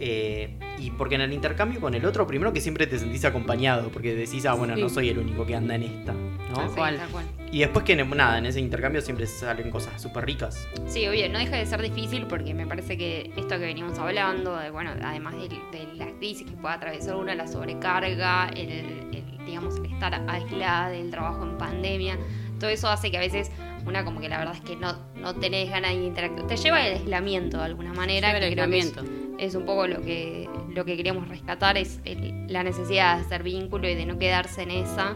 [0.03, 3.89] Eh, y porque en el intercambio con el otro, primero que siempre te sentís acompañado,
[3.89, 4.81] porque decís, ah, bueno, Sí.
[4.81, 6.55] no soy el único que anda en esta, ¿no?
[6.55, 6.97] Tal Sí, cual.
[6.97, 7.25] tal cual.
[7.51, 10.67] Y después que nada, en ese intercambio siempre salen cosas súper ricas.
[10.87, 14.57] Sí, obvio, no deja de ser difícil porque me parece que esto que venimos hablando,
[14.57, 19.45] de, bueno, además de, de la crisis que puede atravesar una, la sobrecarga, el, el,
[19.45, 22.17] digamos, el estar aislada, el trabajo en pandemia,
[22.59, 23.51] todo eso hace que a veces
[23.85, 26.47] una como que la verdad es que no, no tenés ganas de interactuar.
[26.47, 28.93] Te lleva al aislamiento de alguna manera, Lleva creo que es.
[29.41, 33.43] Es un poco lo que, lo que queríamos rescatar, es el- la necesidad de hacer
[33.43, 35.15] vínculo y de no quedarse en esa.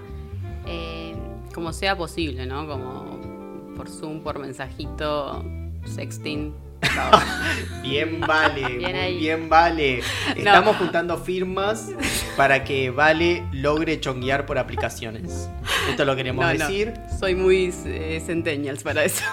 [0.68, 1.14] Eh,
[1.54, 2.68] Como sea posible, ¿no?
[2.68, 5.42] Como por Zoom, por mensajito,
[5.86, 6.54] sexting.
[7.82, 10.02] Bien vale, Bien muy bien vale.
[10.36, 11.92] Estamos juntando firmas
[12.36, 15.50] para que Vale logre chonguear por aplicaciones.
[15.90, 16.60] Esto lo queremos No, no.
[16.68, 16.94] decir.
[17.20, 19.24] Soy muy eh, centennials para eso.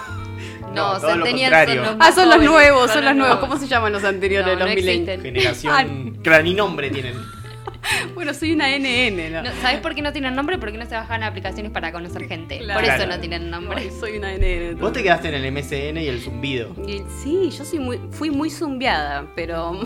[0.74, 1.84] No, No, contrario.
[1.84, 3.38] son los Ah, son los nuevos, son los nuevos.
[3.38, 5.22] ¿Cómo se llaman los anteriores, No, los no.
[5.22, 6.18] Generación.
[6.22, 7.14] Claro, ni nombre tienen.
[8.14, 9.42] Bueno, soy una NN, ¿no?
[9.42, 10.56] No, ¿Sabes por qué no tienen nombre?
[10.56, 12.58] Porque no se bajan aplicaciones para conocer gente.
[12.58, 12.80] Claro.
[12.80, 13.78] Por eso no tienen nombre.
[13.80, 14.76] Ay, soy una NN.
[14.78, 16.74] Vos te quedaste en el MSN y el zumbido.
[16.86, 19.80] Y- Sí, yo soy muy, fui muy zumbiada, pero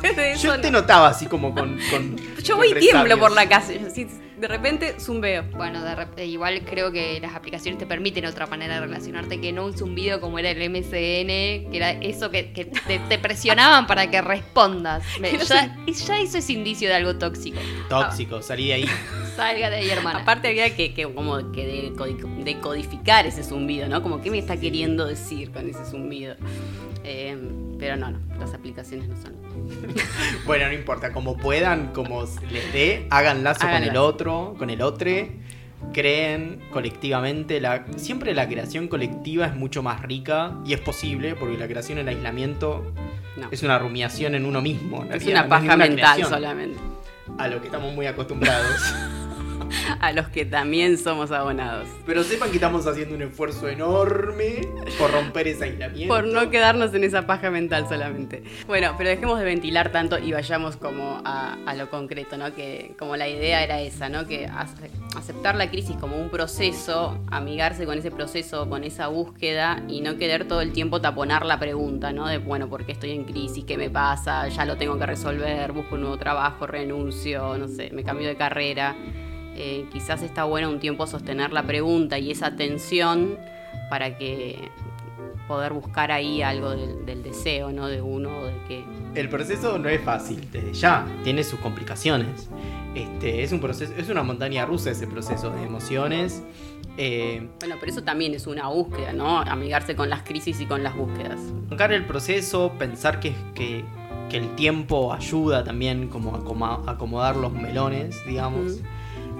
[0.00, 0.46] después de eso.
[0.54, 0.80] Yo te no.
[0.80, 1.78] notaba así como con.
[1.90, 3.80] con Yo voy y tiemblo por la calle.
[3.86, 4.06] así,
[4.38, 5.42] de repente zumbeo.
[5.56, 9.52] Bueno, de rep- igual creo que las aplicaciones te permiten otra manera de relacionarte que
[9.52, 13.88] no un zumbido como era el MSN, que era eso que, que te, te presionaban
[13.88, 15.02] para que respondas.
[15.20, 17.58] Me- no ya, ya eso es indicio de algo tóxico.
[17.88, 18.84] Tóxico, salí de ahí.
[19.36, 20.20] Salga de ahí, hermana.
[20.20, 24.02] Aparte había que, que como que decodi- decodificar ese zumbido, ¿no?
[24.02, 26.34] Como qué me está queriendo decir con ese zumbido.
[27.04, 27.36] Eh,
[27.78, 29.36] pero no, no, las aplicaciones no son.
[30.46, 34.06] Bueno, no importa, como puedan, como les dé, hagan lazo Hagan con el lazo.
[34.06, 35.10] otro, con el otro.
[35.92, 37.60] Creen colectivamente.
[37.60, 41.98] La, siempre la creación colectiva es mucho más rica y es posible porque la creación
[41.98, 42.92] en el aislamiento
[43.36, 43.48] No.
[43.50, 45.02] es una rumiación en uno mismo.
[45.04, 46.78] en Es realidad, una no es paja ninguna mental creación, solamente.
[47.38, 48.94] A lo que estamos muy acostumbrados.
[50.00, 51.88] A los que también somos abonados.
[52.06, 56.14] Pero sepan que estamos haciendo un esfuerzo enorme por romper ese aislamiento.
[56.14, 58.42] Por no quedarnos en esa paja mental solamente.
[58.66, 62.54] Bueno, pero dejemos de ventilar tanto y vayamos como a, a lo concreto, ¿no?
[62.54, 64.26] Que como la idea era esa, ¿no?
[64.26, 69.82] Que ace- aceptar la crisis como un proceso, amigarse con ese proceso, con esa búsqueda
[69.88, 72.26] y no querer todo el tiempo taponar la pregunta, ¿no?
[72.28, 73.64] De, bueno, ¿por qué estoy en crisis?
[73.64, 74.48] ¿Qué me pasa?
[74.48, 78.36] Ya lo tengo que resolver, busco un nuevo trabajo, renuncio, no sé, me cambio de
[78.36, 78.96] carrera.
[79.60, 83.36] Eh, quizás está bueno un tiempo sostener la pregunta y esa tensión
[83.90, 84.70] para que
[85.48, 87.88] poder buscar ahí algo del, del deseo, ¿no?
[87.88, 88.84] De uno, de que...
[89.14, 92.48] El proceso no es fácil, desde ya, tiene sus complicaciones.
[92.94, 96.42] Este, es un proceso, es una montaña rusa ese proceso de emociones.
[96.96, 99.40] Eh, Bueno, pero eso también es una búsqueda, ¿no?
[99.40, 101.40] Amigarse con las crisis y con las búsquedas.
[101.68, 103.84] bancar el proceso, pensar que, que,
[104.30, 108.72] que el tiempo ayuda también como a acoma- acomodar los melones, digamos.
[108.74, 108.82] Ujú.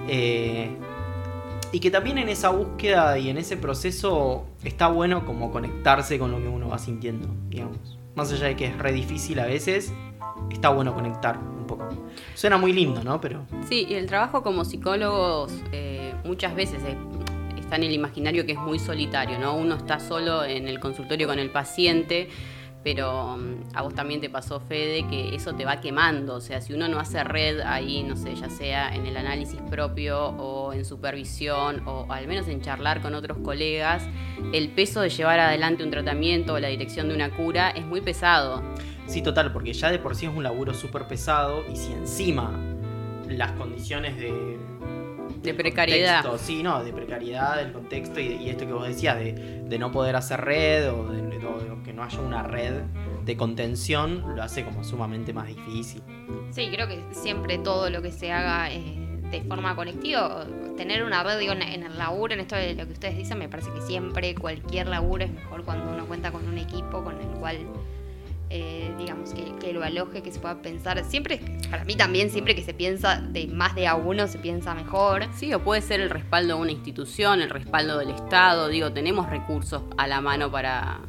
[0.07, 0.69] Eh,
[1.71, 6.31] y que también en esa búsqueda y en ese proceso está bueno como conectarse con
[6.31, 7.97] lo que uno va sintiendo, digamos.
[8.15, 9.93] Más allá de que es re difícil a veces,
[10.51, 11.87] está bueno conectar un poco.
[12.33, 13.21] Suena muy lindo, ¿no?
[13.21, 16.81] Pero Sí, y el trabajo como psicólogos eh, muchas veces
[17.57, 19.55] está en el imaginario que es muy solitario, ¿no?
[19.55, 22.29] Uno está solo en el consultorio con el paciente,
[22.83, 26.35] pero mm, a vos también te pasó, Fede, que eso te va quemando.
[26.35, 29.59] O sea, si uno no hace red ahí, no sé, ya sea en el análisis
[29.69, 34.03] propio o en supervisión o al menos en charlar con otros colegas,
[34.53, 38.01] el peso de llevar adelante un tratamiento o la dirección de una cura es muy
[38.01, 38.63] pesado.
[39.07, 42.51] sí, total, porque ya de por sí es un laburo súper pesado y si encima
[43.27, 44.57] las condiciones de...
[45.41, 46.21] De precariedad.
[46.23, 49.79] contexto, sí, no, de precariedad, del contexto y, y esto que vos decías, de, de
[49.79, 51.39] no poder hacer red o de, de
[51.83, 52.81] que no haya una red
[53.25, 56.01] de contención, lo hace como sumamente más difícil.
[56.51, 60.45] Sí, creo que siempre todo lo que se haga eh, de forma colectiva,
[60.77, 63.37] tener una red, digo, en, en el laburo, en esto de lo que ustedes dicen,
[63.37, 67.19] me parece que siempre cualquier laburo es mejor cuando uno cuenta con un equipo con
[67.19, 67.57] el cual
[68.49, 71.03] eh, digamos, que, que lo aloje, que se pueda pensar.
[71.05, 74.73] Siempre, para mí también, siempre que se piensa de más de a uno, se piensa
[74.73, 75.25] mejor.
[75.35, 78.67] Sí, o puede ser el respaldo de una institución, el respaldo del Estado.
[78.67, 80.99] Digo, tenemos recursos a la mano para,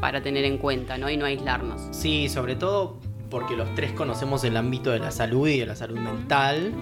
[0.00, 1.10] para tener en cuenta, ¿no?
[1.10, 1.88] Y no aislarnos.
[1.90, 2.98] Sí, sobre todo
[3.30, 6.72] porque los tres conocemos el ámbito de la salud y de la salud mental.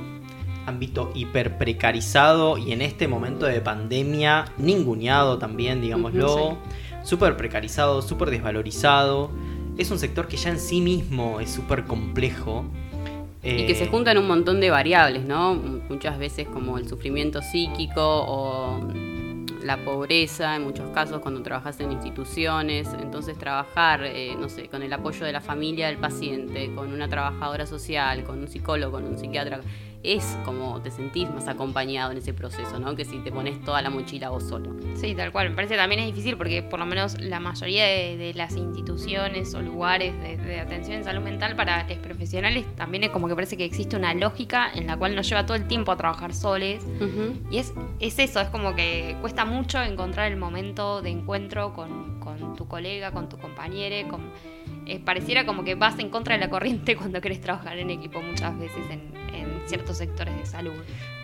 [0.67, 6.59] Ámbito hiper precarizado y en este momento de pandemia ninguneado también, digámoslo.
[7.03, 9.31] Súper precarizado, súper desvalorizado.
[9.77, 12.65] Es un sector que ya en sí mismo es súper complejo.
[13.43, 15.55] Y que Eh, se juntan un montón de variables, ¿no?
[15.55, 18.81] Muchas veces como el sufrimiento psíquico o
[19.63, 22.89] la pobreza, en muchos casos cuando trabajas en instituciones.
[23.03, 27.09] Entonces trabajar, eh, no sé, con el apoyo de la familia del paciente, con una
[27.09, 29.61] trabajadora social, con un psicólogo, con un psiquiatra,
[30.05, 32.95] es como te sentís más acompañado en ese proceso, ¿no?
[32.95, 34.71] Que si te pones toda la mochila vos solo.
[34.95, 35.51] Sí, tal cual.
[35.51, 38.55] Me parece que también es difícil porque por lo menos la mayoría de, de las
[38.57, 43.29] instituciones o lugares de, de atención en salud mental para los profesionales también es como
[43.29, 45.97] que parece que existe una lógica en la cual nos lleva todo el tiempo a
[45.97, 46.85] trabajar soles.
[47.51, 52.21] Y es, es eso, es como que cuesta mucho encontrar el momento de encuentro con,
[52.21, 54.09] con tu colega, con tu compañero.
[54.09, 54.31] Con,
[54.87, 58.21] eh, pareciera como que vas en contra de la corriente cuando querés trabajar en equipo
[58.21, 59.24] muchas veces en, en
[59.67, 60.73] ciertos sectores de salud.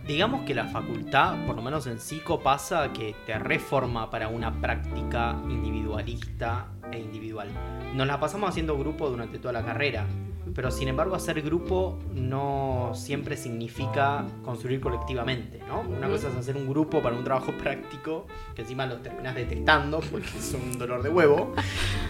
[0.07, 4.61] Digamos que la facultad, por lo menos en psico, pasa que te reforma para una
[4.61, 7.49] práctica individualista e individual.
[7.95, 10.07] Nos la pasamos haciendo grupo durante toda la carrera,
[10.55, 15.81] pero sin embargo hacer grupo no siempre significa construir colectivamente, ¿no?
[15.81, 20.01] Una cosa es hacer un grupo para un trabajo práctico, que encima lo terminas detestando
[20.01, 21.55] porque es un dolor de huevo,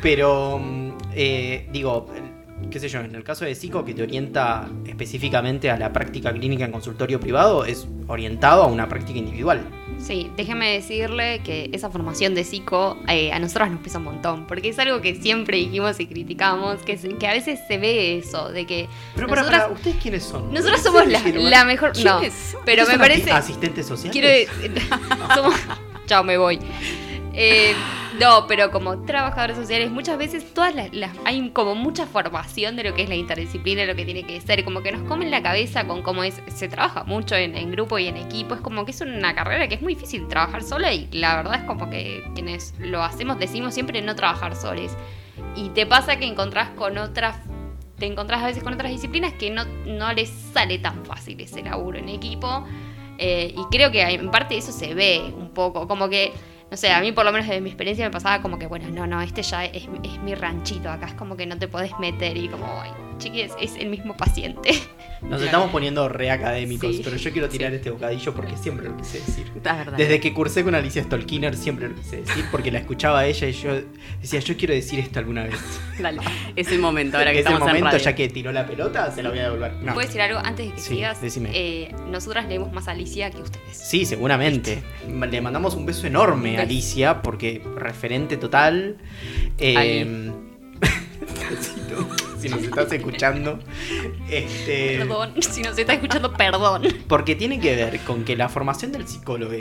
[0.03, 2.07] pero mm, eh, digo,
[2.71, 6.33] qué sé yo, en el caso de psico que te orienta específicamente a la práctica
[6.33, 9.65] clínica en consultorio privado, es orientado a una práctica individual.
[9.99, 14.47] Sí, déjeme decirle que esa formación de psico eh, a nosotros nos pesa un montón,
[14.47, 16.93] porque es algo que siempre dijimos y criticamos, que,
[17.27, 20.55] a veces se ve eso, de que Pero para, nosotras, para, ¿ustedes quiénes son?
[20.55, 21.93] nosotras somos la, ¿Quiénes la mejor...
[22.03, 22.21] No,
[22.65, 23.31] pero me parece...
[23.31, 24.49] asi- asistentes sociales?
[24.49, 24.87] Quiero
[25.35, 25.55] somos-
[26.07, 26.59] Chao, me voy.
[27.35, 27.75] Eh,
[28.21, 32.95] no, pero como trabajadores sociales, muchas veces todas las, hay como mucha formación de lo
[32.95, 35.87] que es la interdisciplina, lo que tiene que ser, como que nos comen la cabeza
[35.87, 38.91] con cómo es, se trabaja mucho en, en grupo y en equipo, es como que
[38.91, 42.23] es una carrera que es muy difícil trabajar sola y la verdad es como que
[42.35, 44.97] quienes lo hacemos decimos siempre no trabajar soles.
[45.57, 47.37] Y te pasa que encontrás con otras
[48.01, 51.63] te encontrás a veces con otras disciplinas que no, no les sale tan fácil ese
[51.63, 52.65] laburo en equipo.
[53.19, 56.33] Eh, y creo que en parte eso se ve un poco, como que,
[56.71, 58.89] no sé, a mí por lo menos de mi experiencia me pasaba como que, bueno,
[58.91, 61.93] no, no, este ya es, es mi ranchito, acá es como que no te podés
[61.99, 64.71] meter y como, ay, chiquis, es el mismo paciente.
[65.23, 67.03] Nos estamos poniendo re académicos, Sí.
[67.05, 67.77] pero yo quiero tirar Sí.
[67.77, 69.45] este bocadillo porque siempre lo quise decir.
[69.55, 69.93] Es verdad.
[69.99, 73.47] Desde que cursé con Alicia Stolkiner siempre lo quise decir porque la escuchaba a ella
[73.47, 73.83] y yo
[74.23, 75.55] decía, yo quiero decir esto alguna vez.
[76.01, 76.21] Dale,
[76.57, 78.05] es el momento ahora que es el estamos en momento, radio.
[78.05, 79.75] ya que tiró la pelota, se la voy a devolver.
[79.83, 79.93] No.
[79.93, 81.21] ¿Puedo decir algo antes de que Sí, sigas?
[81.21, 81.51] decime.
[81.53, 83.77] Eh, nosotras leemos más a Alicia que ustedes.
[83.77, 84.83] Sí, seguramente.
[85.07, 86.63] Le mandamos un beso enorme a.
[86.63, 88.97] Alicia porque referente total.
[89.59, 90.31] Eh,
[92.41, 93.59] si nos estás escuchando.
[94.29, 96.83] Este, Perdón, si nos está escuchando, perdón.
[97.09, 99.53] Porque tiene que ver con que la formación del psicólogo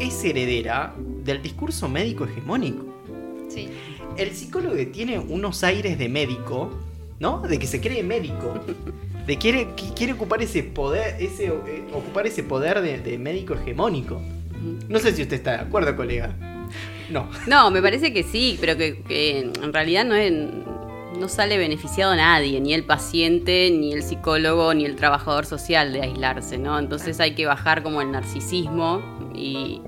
[0.00, 2.84] es heredera del discurso médico hegemónico.
[3.48, 3.68] Sí.
[4.16, 6.70] El psicólogo tiene unos aires de médico,
[7.18, 7.40] ¿no?
[7.40, 8.54] De que se cree médico.
[9.26, 13.54] De quiere, que quiere ocupar ese poder, ese, eh, ocupar ese poder de, de médico
[13.54, 14.20] hegemónico.
[14.88, 16.34] No sé si usted está de acuerdo, colega.
[17.10, 17.28] No.
[17.46, 20.32] No, me parece que sí, pero que, que en realidad no, es-
[21.16, 26.02] no sale beneficiado nadie, ni el paciente, ni el psicólogo, ni el trabajador social de
[26.02, 26.78] aislarse, ¿no?
[26.78, 29.02] Entonces hay que bajar como el narcisismo
[29.34, 29.80] y,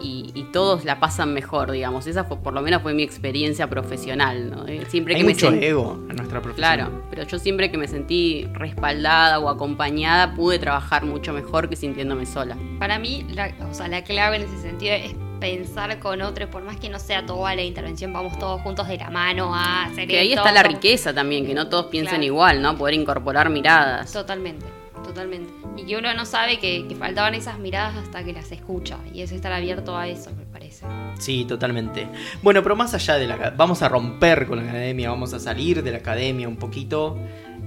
[0.00, 2.06] y, y todos la pasan mejor, digamos.
[2.06, 4.66] Esa fue, por lo menos fue mi experiencia profesional, ¿no?
[4.66, 6.54] Eh, Siempre Hay que me mucho sent- ego en nuestra profesión.
[6.74, 11.76] Claro, pero yo siempre que me sentí respaldada o acompañada pude trabajar mucho mejor que
[11.76, 12.56] sintiéndome sola.
[12.78, 16.62] Para mí, la, o sea, la clave en ese sentido es pensar con otros, por
[16.62, 20.08] más que no sea toda la intervención, vamos todos juntos de la mano a hacer
[20.08, 22.24] Que ahí esto, está la riqueza también, que no todos piensen Claro.
[22.24, 22.76] igual, ¿no?
[22.76, 24.12] Poder incorporar miradas.
[24.12, 24.64] Totalmente,
[25.04, 25.52] totalmente.
[25.76, 28.96] Y que uno no sabe que, que faltaban esas miradas hasta que las escucha.
[29.12, 30.86] Y es estar abierto a eso, me parece.
[31.18, 32.08] Sí, totalmente.
[32.42, 33.50] Bueno, pero más allá de la...
[33.56, 37.18] Vamos a romper con la academia, vamos a salir de la academia un poquito.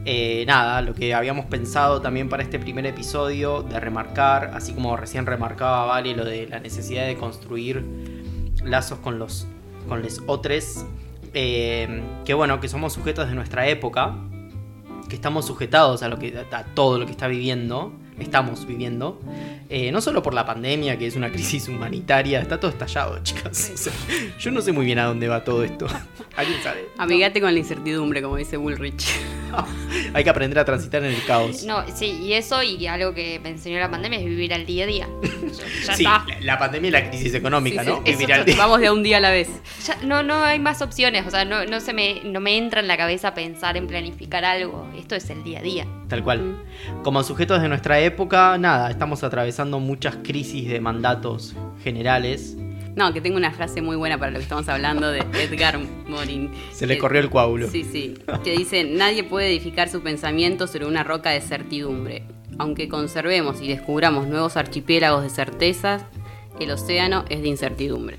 [0.06, 4.96] Eh, nada, lo que habíamos pensado también para este primer episodio de remarcar, así como
[4.96, 7.84] recién remarcaba Vale lo de la necesidad de construir
[8.64, 9.48] lazos con los
[9.88, 10.86] con los otros,
[11.34, 14.16] eh, que bueno, que somos sujetos de nuestra época
[15.10, 16.32] que estamos sujetados a, lo que,
[16.76, 19.20] todo lo que está viviendo, estamos viviendo,
[19.68, 23.92] eh, no solo por la pandemia, que es una crisis humanitaria, está todo estallado, chicas.
[24.40, 25.88] Yo no sé muy bien a dónde va todo esto.
[26.38, 26.86] ¿Alguien sabe?
[26.98, 29.20] Amigate con la incertidumbre, como dice Bullrich.
[30.14, 31.64] Hay que aprender a transitar en el caos.
[31.66, 34.84] No, sí, y eso y algo que me enseñó la pandemia es vivir al día
[34.84, 35.10] a día.
[35.86, 36.26] Ya sí, está.
[36.28, 37.98] la, la pandemia y la crisis económica, Sí, ¿no?
[38.06, 38.56] sí, Vivir eso al día.
[38.58, 39.50] Vamos de a un día a la vez.
[39.86, 42.82] Ya no, no hay más opciones, o sea, no, no se me, no me entra
[42.82, 44.88] en la cabeza pensar en planificar algo.
[44.98, 45.88] Esto es el día a día.
[46.08, 46.62] Tal cual.
[47.04, 52.56] Como sujetos de nuestra época, nada, estamos atravesando muchas crisis de mandatos generales.
[53.00, 56.52] No, que tengo una frase muy buena para lo que estamos hablando de Edgar Morin.
[56.74, 57.70] Se le Que- corrió el coágulo.
[57.70, 58.16] Sí, sí.
[58.44, 62.24] Que dice, nadie puede edificar su pensamiento sobre una roca de certidumbre.
[62.58, 66.04] Aunque conservemos y descubramos nuevos archipiélagos de certezas,
[66.60, 68.18] el océano es de incertidumbre.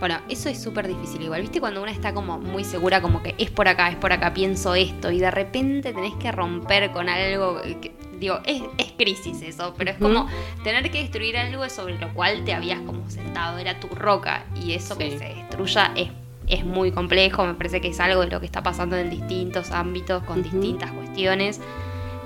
[0.00, 1.40] Bueno, eso es súper difícil igual.
[1.40, 4.32] ¿Viste cuando una está como muy segura, como que es por acá, es por acá,
[4.32, 9.42] pienso esto, y de repente tenés que romper con algo que, digo, es, es crisis
[9.42, 10.28] eso, pero es como
[10.62, 14.72] tener que destruir algo sobre lo cual te habías como sentado, era tu roca, y
[14.72, 16.10] eso que se destruya es,
[16.46, 19.72] es muy complejo, me parece que es algo de lo que está pasando en distintos
[19.72, 21.60] ámbitos, con distintas cuestiones.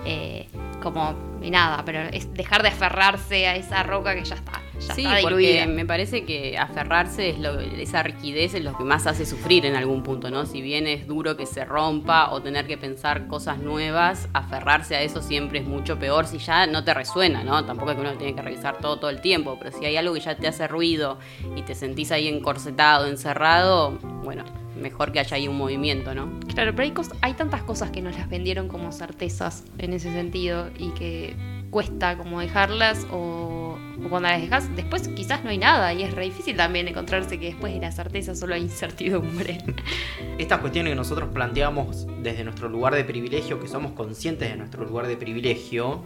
[0.05, 0.49] eh,
[0.83, 4.95] como, y nada, pero es dejar de aferrarse a esa roca que ya está, ya
[4.95, 5.67] Sí, está porque diluida.
[5.67, 9.77] me parece que aferrarse es lo, esa rigidez es lo que más hace sufrir en
[9.77, 10.47] algún punto, ¿no?
[10.47, 15.03] Si bien es duro que se rompa o tener que pensar cosas nuevas, aferrarse a
[15.03, 17.65] eso siempre es mucho peor si ya no te resuena, ¿no?
[17.65, 20.15] Tampoco es que uno tiene que revisar todo todo el tiempo, pero si hay algo
[20.15, 21.19] que ya te hace ruido
[21.57, 23.93] y te sentís ahí encorsetado, encerrado,
[24.25, 24.45] bueno,
[24.77, 26.29] mejor que haya ahí un movimiento, ¿no?
[26.55, 30.71] Claro, pero hay, hay tantas cosas que nos las vendieron como certezas en ese sentido
[30.79, 31.37] y que
[31.71, 33.72] cuesta como dejarlas o,
[34.05, 37.39] o cuando las dejas, después quizás no hay nada y es re difícil también encontrarse
[37.39, 39.59] que después de la certeza solo hay incertidumbre.
[40.39, 44.85] Estas cuestiones que nosotros planteamos desde nuestro lugar de privilegio, que somos conscientes de nuestro
[44.85, 46.03] lugar de privilegio,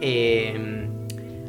[0.00, 0.88] eh,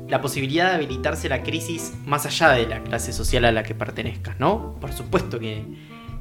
[0.08, 3.74] la posibilidad de habilitarse la crisis más allá de la clase social a la que
[3.74, 4.76] pertenezcas, ¿no?
[4.80, 5.66] Por supuesto que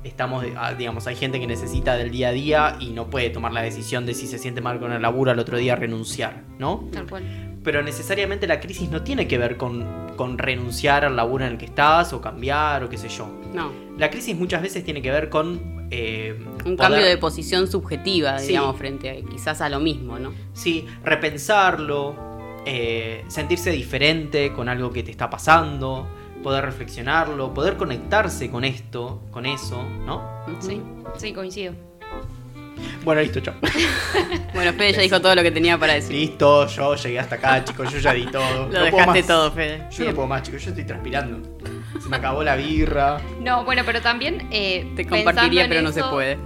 [0.05, 3.53] estamos, ah, digamos, hay gente que necesita del día a día y no puede tomar
[3.53, 6.89] la decisión de si se siente mal con el laburo al otro día renunciar, ¿no?
[6.93, 7.52] Tal cual.
[7.65, 11.59] Pero necesariamente la crisis no tiene que ver con, con renunciar al laburo en el
[11.59, 13.29] que estás o cambiar o qué sé yo.
[13.55, 15.87] No, La crisis muchas veces tiene que ver con...
[15.91, 18.49] eh, un poder- cambio de posición subjetiva, Sí.
[18.49, 20.33] digamos, frente a quizás a lo mismo, ¿no?
[20.55, 22.15] Sí, repensarlo,
[22.67, 26.09] eh, sentirse diferente con algo que te está pasando,
[26.43, 30.23] poder reflexionarlo, poder conectarse con esto, con eso, ¿no?
[30.61, 30.81] Sí,
[31.17, 31.75] sí, coincido.
[33.05, 33.55] Bueno, listo, chao.
[34.55, 36.15] Bueno, Fede ya dijo todo lo que tenía para decir.
[36.15, 38.69] listo, yo llegué hasta acá, chicos, yo ya di todo.
[38.71, 39.79] Lo No dejaste todo, Fede.
[39.91, 40.11] Yo Bien.
[40.11, 41.59] no puedo más, chicos, yo estoy transpirando.
[42.01, 43.21] Se me acabó la birra.
[43.41, 44.47] No, bueno, pero también...
[44.53, 46.39] eh, Te compartiría, pero no se puede.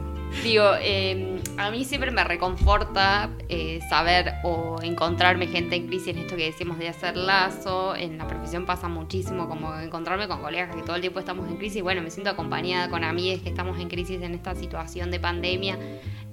[0.43, 6.19] Digo, eh, a mí siempre me reconforta eh, saber o encontrarme gente en crisis en
[6.19, 7.95] esto que decimos de hacer lazo.
[7.97, 11.57] En la profesión pasa muchísimo como encontrarme con colegas que todo el tiempo estamos en
[11.57, 11.83] crisis.
[11.83, 15.79] Bueno, me siento acompañada con amigas que estamos en crisis en esta situación de pandemia.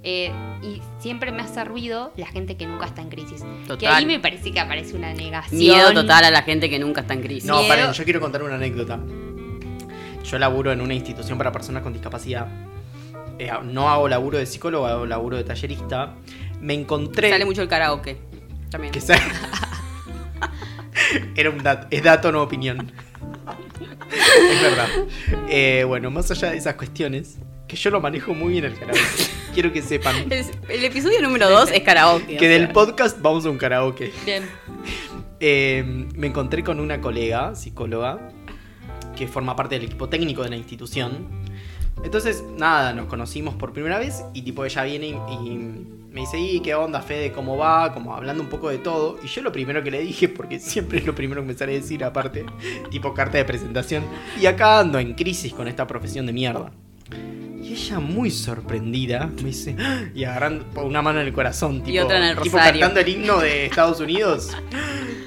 [0.02, 0.30] Eh,
[0.62, 3.42] y siempre me hace ruido la gente que nunca está en crisis.
[3.78, 5.58] Que ahí me parece que aparece una negación.
[5.58, 7.46] Miedo total a la gente que nunca está en crisis.
[7.48, 9.00] No, paren, yo quiero contar una anécdota.
[10.24, 12.73] Yo laburo en una institución para personas con discapacidad.
[13.38, 16.14] Eh, no hago laburo de psicólogo, hago laburo de tallerista.
[16.60, 17.30] Me encontré.
[17.30, 18.18] Sale mucho el karaoke.
[18.70, 18.92] También.
[18.92, 19.00] Que
[21.36, 22.92] Era un dato, es dato, no opinión.
[24.52, 24.88] es verdad.
[25.48, 29.00] Eh, bueno, más allá de esas cuestiones, que yo lo manejo muy bien el karaoke.
[29.52, 32.36] Quiero que sepan El, el episodio número 2 es karaoke.
[32.36, 34.12] que del podcast vamos a un karaoke.
[34.24, 34.44] Bien.
[35.46, 38.30] Eh, me encontré con una colega, psicóloga,
[39.14, 41.28] que forma parte del equipo técnico de la institución.
[42.02, 46.38] Entonces, nada, nos conocimos por primera vez y tipo ella viene y, y me dice,
[46.38, 47.32] ¿y qué onda, Fede?
[47.32, 47.92] ¿Cómo va?
[47.92, 49.18] Como hablando un poco de todo.
[49.24, 51.72] Y yo lo primero que le dije, porque siempre es lo primero que me sale
[51.72, 52.46] a decir aparte,
[52.88, 54.04] tipo carta de presentación.
[54.40, 56.70] Y acá ando en crisis con esta profesión de mierda.
[57.60, 60.02] Y ella muy sorprendida me dice, ¡Ah!
[60.14, 63.40] y agarrando una mano en el corazón, tipo, otra en el tipo cantando el himno
[63.40, 64.56] de Estados Unidos.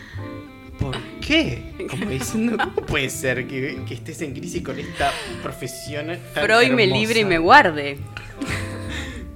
[1.27, 1.87] ¿Por qué?
[1.89, 5.11] Como diciendo, ¿cómo puede ser que, que estés en crisis con esta
[5.43, 7.97] profesión tan Freud me libre y me guarde.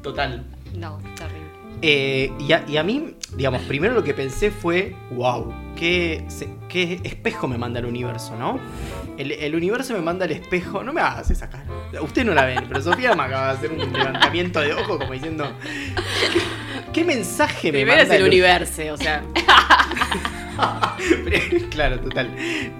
[0.02, 0.46] Total.
[0.74, 1.42] No, terrible.
[1.82, 6.48] Eh, y, a, y a mí, digamos, primero lo que pensé fue, wow, qué, se-
[6.70, 8.58] qué espejo me manda el universo, ¿no?
[9.18, 11.66] El, el universo me manda el espejo, no me hagas esa cara.
[12.02, 15.12] Usted no la ven, pero Sofía me acaba de hacer un levantamiento de ojo como
[15.12, 15.52] diciendo,
[16.32, 19.24] ¿qué, qué mensaje me Primero es manda el universo, o sea,
[21.72, 22.34] claro, total.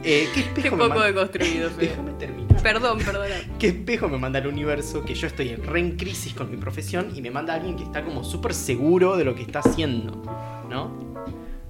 [0.04, 1.70] Eh, ¿Qué espejo qué me poco deconstruido.
[1.78, 2.62] Déjame terminar.
[2.62, 3.28] Perdón, perdón.
[3.60, 6.58] ¿Qué espejo me manda el universo que yo estoy en re en crisis con mi
[6.58, 10.22] profesión y me manda alguien que está como súper seguro de lo que está haciendo?
[10.70, 11.12] ¿No?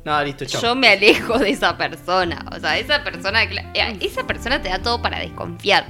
[0.04, 0.62] Nada, listo, chao.
[0.62, 2.46] Yo me alejo de esa persona.
[2.56, 5.86] O sea, esa persona, eh, esa persona te da todo para desconfiar.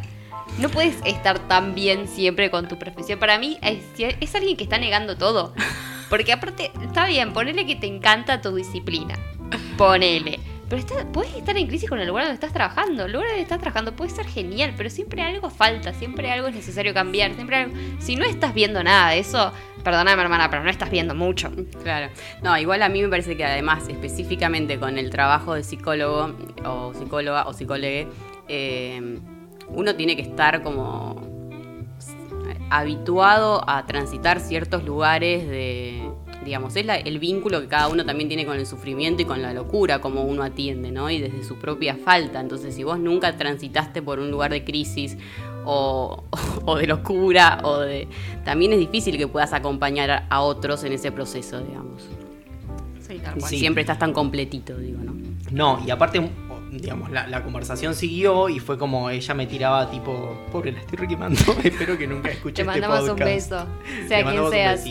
[0.57, 3.19] No puedes estar tan bien siempre con tu profesión.
[3.19, 5.53] Para mí es, es alguien que está negando todo.
[6.11, 9.17] Porque aparte, está bien, ponele que te encanta tu disciplina.
[9.77, 10.39] Ponele.
[10.69, 13.05] Pero está, puedes estar en crisis con el lugar donde estás trabajando.
[13.05, 16.55] El lugar donde estás trabajando puede ser genial, pero siempre algo falta, siempre algo es
[16.55, 17.33] necesario cambiar.
[17.33, 19.51] Siempre algo- Si no estás viendo nada de eso,
[19.83, 21.51] perdóname hermana, pero no estás viendo mucho.
[21.83, 22.09] Claro.
[22.41, 26.35] No, igual a mí me parece que además, específicamente con el trabajo de psicólogo
[26.65, 28.07] o psicóloga o psicólogue,
[28.47, 29.19] eh,
[29.69, 31.30] uno tiene que estar como
[32.71, 36.01] habituado a transitar ciertos lugares de,
[36.45, 39.41] digamos, es la- el vínculo que cada uno también tiene con el sufrimiento y con
[39.41, 41.09] la locura, como uno atiende, ¿no?
[41.09, 42.39] Y desde su propia falta.
[42.39, 45.17] Entonces, si vos nunca transitaste por un lugar de crisis
[45.65, 46.23] o,
[46.65, 48.07] o de locura, o de,
[48.45, 52.03] también es difícil que puedas acompañar a- otros en ese proceso, digamos.
[53.07, 53.49] Sí, tal cual.
[53.49, 53.59] Sí.
[53.59, 55.11] Siempre estás tan completito, digo, ¿no?
[55.51, 56.31] No, y aparte,
[56.71, 60.97] digamos, la, la conversación siguió y fue como ella me tiraba tipo, pobre, la estoy
[60.99, 63.29] requemando, espero que nunca escuche Te este mandamos un podcast.
[63.51, 63.65] beso,
[64.07, 64.83] sea quien un seas.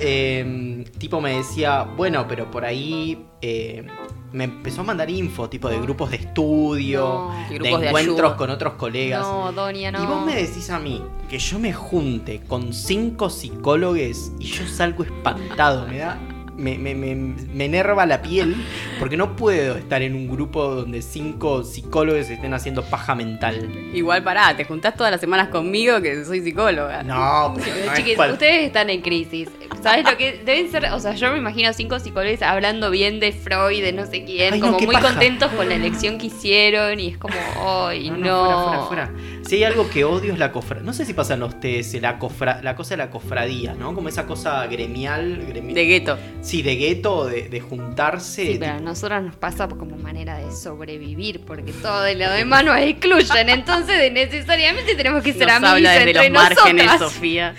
[0.00, 3.86] Eh, tipo me decía, bueno, pero por ahí eh,
[4.32, 7.46] me empezó a mandar info, tipo de grupos de estudio, No.
[7.48, 9.22] de Grupos de encuentros con otros colegas.
[9.22, 10.02] No, Donia, no.
[10.02, 14.66] Y vos me decís a mí que yo me junte con cinco psicólogos y yo
[14.66, 16.18] salgo espantado, me da.
[16.56, 18.54] Me, me, me, me enerva la piel
[19.00, 23.68] porque no puedo estar en un grupo donde cinco psicólogos estén haciendo paja mental.
[23.92, 27.02] Igual pará, te juntás todas las semanas conmigo que soy psicóloga.
[27.02, 29.48] No, pero no chiquis, cual- ustedes están en crisis.
[29.82, 30.86] ¿Sabes lo que deben ser?
[30.92, 34.54] O sea, yo me imagino cinco psicólogos hablando bien de Freud, de no sé quién,
[34.54, 35.08] Ay, como muy paja.
[35.10, 37.34] contentos con la elección que hicieron y es como,
[37.66, 38.16] ¡ay, no!
[38.16, 39.33] No, no, fuera, fuera, fuera.
[39.46, 40.84] Si hay algo que odio es la cofradía.
[40.84, 42.60] No sé si pasa en ustedes la, cofra...
[42.62, 43.94] la cosa de la cofradía, ¿no?
[43.94, 45.46] Como esa cosa gremial.
[45.46, 46.18] gremi- De gueto.
[46.40, 48.46] Sí, de gueto, de, de juntarse.
[48.46, 52.64] Sí, pero a nosotros nos pasa como manera de sobrevivir, porque todo de lo demás
[52.64, 56.98] nos excluyen, entonces necesariamente tenemos que ser Nos amigas habla desde entre los márgenes.
[56.98, 57.54] Sofía.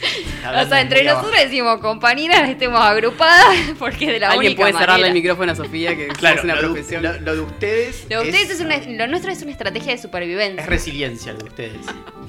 [0.64, 4.92] O sea, entre nosotros decimos compañeras, estemos agrupadas, porque de la Alguien única puede cerrarle
[5.04, 5.08] manera.
[5.10, 7.04] el micrófono a Sofía, que Claro, es una lo, de- profesión.
[7.04, 8.06] lo- lo de ustedes.
[8.10, 10.62] Lo de ustedes es una, lo nuestro es una estrategia de supervivencia.
[10.62, 11.75] es resiliencia lo de ustedes.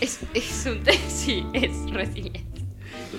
[0.01, 2.43] Es, es un sí, es resiliencia.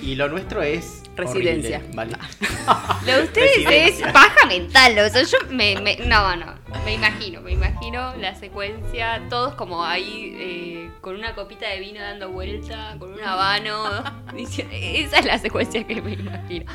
[0.02, 1.04] Y lo nuestro es.
[1.16, 1.78] Residencia.
[1.80, 2.12] horrible, Vale.
[3.08, 4.14] Lo de ustedes es Residencia.
[4.14, 6.54] paja mental, o sea, yo me, me- no, no,
[6.86, 12.00] me imagino, me imagino la secuencia, todos como ahí eh, con una copita de vino
[12.00, 13.84] dando vuelta, con un habano,
[14.36, 16.66] diciendo- esa es la secuencia que me imagino.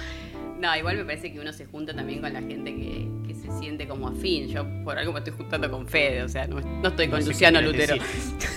[0.59, 3.51] No, igual me parece que uno se junta también con la gente que, que se
[3.61, 4.49] siente como afín.
[4.49, 7.27] Yo por algo me estoy juntando con Fede, o sea, no, no estoy con No
[7.27, 7.95] sé qué Luciano Lutero.
[7.95, 8.49] decir.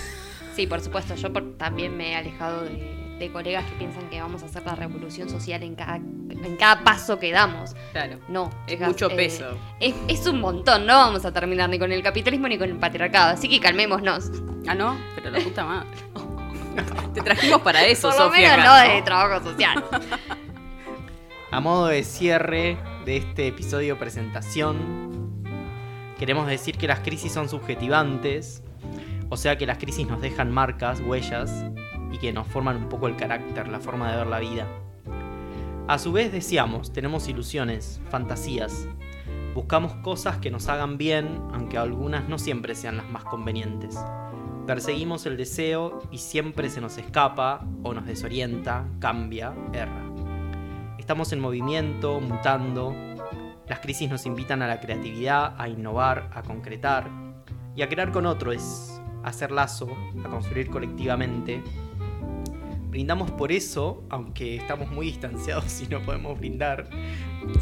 [0.56, 4.22] Sí, por supuesto, yo por- también me he alejado de, de colegas que piensan que
[4.22, 7.76] vamos a hacer la revolución social en cada, en cada paso que damos.
[7.91, 8.20] Claro.
[8.30, 9.58] No, Es chicas, mucho eh, peso.
[9.80, 12.78] Es, es un montón, no vamos a terminar ni con el capitalismo ni con el
[12.78, 14.32] patriarcado, así que calmémonos.
[14.68, 15.89] Ah, no, pero la puta madre.
[17.14, 18.58] Te trajimos para eso, Por lo Sofía.
[18.58, 18.88] menos acá.
[18.88, 19.84] no de trabajo social.
[21.51, 25.43] A modo de cierre de este episodio presentación,
[26.20, 28.62] queremos decir que las crisis son subjetivantes,
[29.30, 31.65] o sea que las crisis nos dejan marcas, huellas,
[32.11, 34.67] y que nos forman un poco el carácter, la forma de ver la vida.
[35.88, 38.88] A su vez deseamos, tenemos ilusiones, fantasías,
[39.53, 43.97] buscamos cosas que nos hagan bien, aunque algunas no siempre sean las más convenientes.
[44.65, 50.03] Perseguimos el deseo y siempre se nos escapa o nos desorienta, cambia, erra.
[50.97, 52.95] Estamos en movimiento, mutando.
[53.67, 57.11] Las crisis nos invitan a la creatividad, a innovar, a concretar
[57.76, 58.94] y a crear con otros,
[59.30, 59.88] hacer lazo,
[60.23, 61.61] a construir colectivamente.
[62.89, 66.89] Brindamos por eso, aunque estamos muy distanciados y no podemos brindar.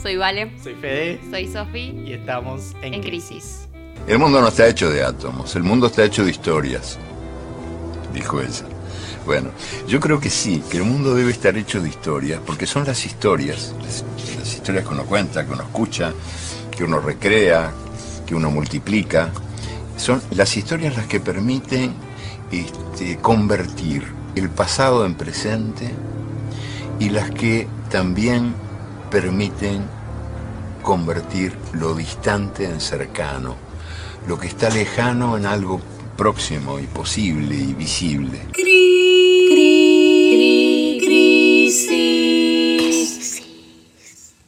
[0.01, 0.51] Soy Vale.
[0.61, 3.67] Soy Fede Soy Sofi y estamos en, en crisis.
[3.67, 3.69] crisis.
[4.07, 6.99] El mundo no está hecho de átomos, el mundo está hecho de historias,
[8.13, 8.65] dijo ella.
[9.25, 9.51] Bueno,
[9.87, 13.05] yo creo que sí, que el mundo debe estar hecho de historias, porque son las
[13.05, 14.03] historias, las,
[14.37, 16.11] las historias que uno cuenta, que uno escucha,
[16.69, 17.71] que uno recrea,
[18.27, 19.31] que uno multiplica,
[19.97, 21.93] son las historias las que permiten
[22.51, 25.91] este, convertir el pasado en presente
[26.99, 28.53] y las que también
[29.09, 29.83] permiten
[30.81, 33.55] convertir lo distante en cercano,
[34.27, 35.81] lo que está lejano en algo
[36.17, 38.39] próximo y posible y visible.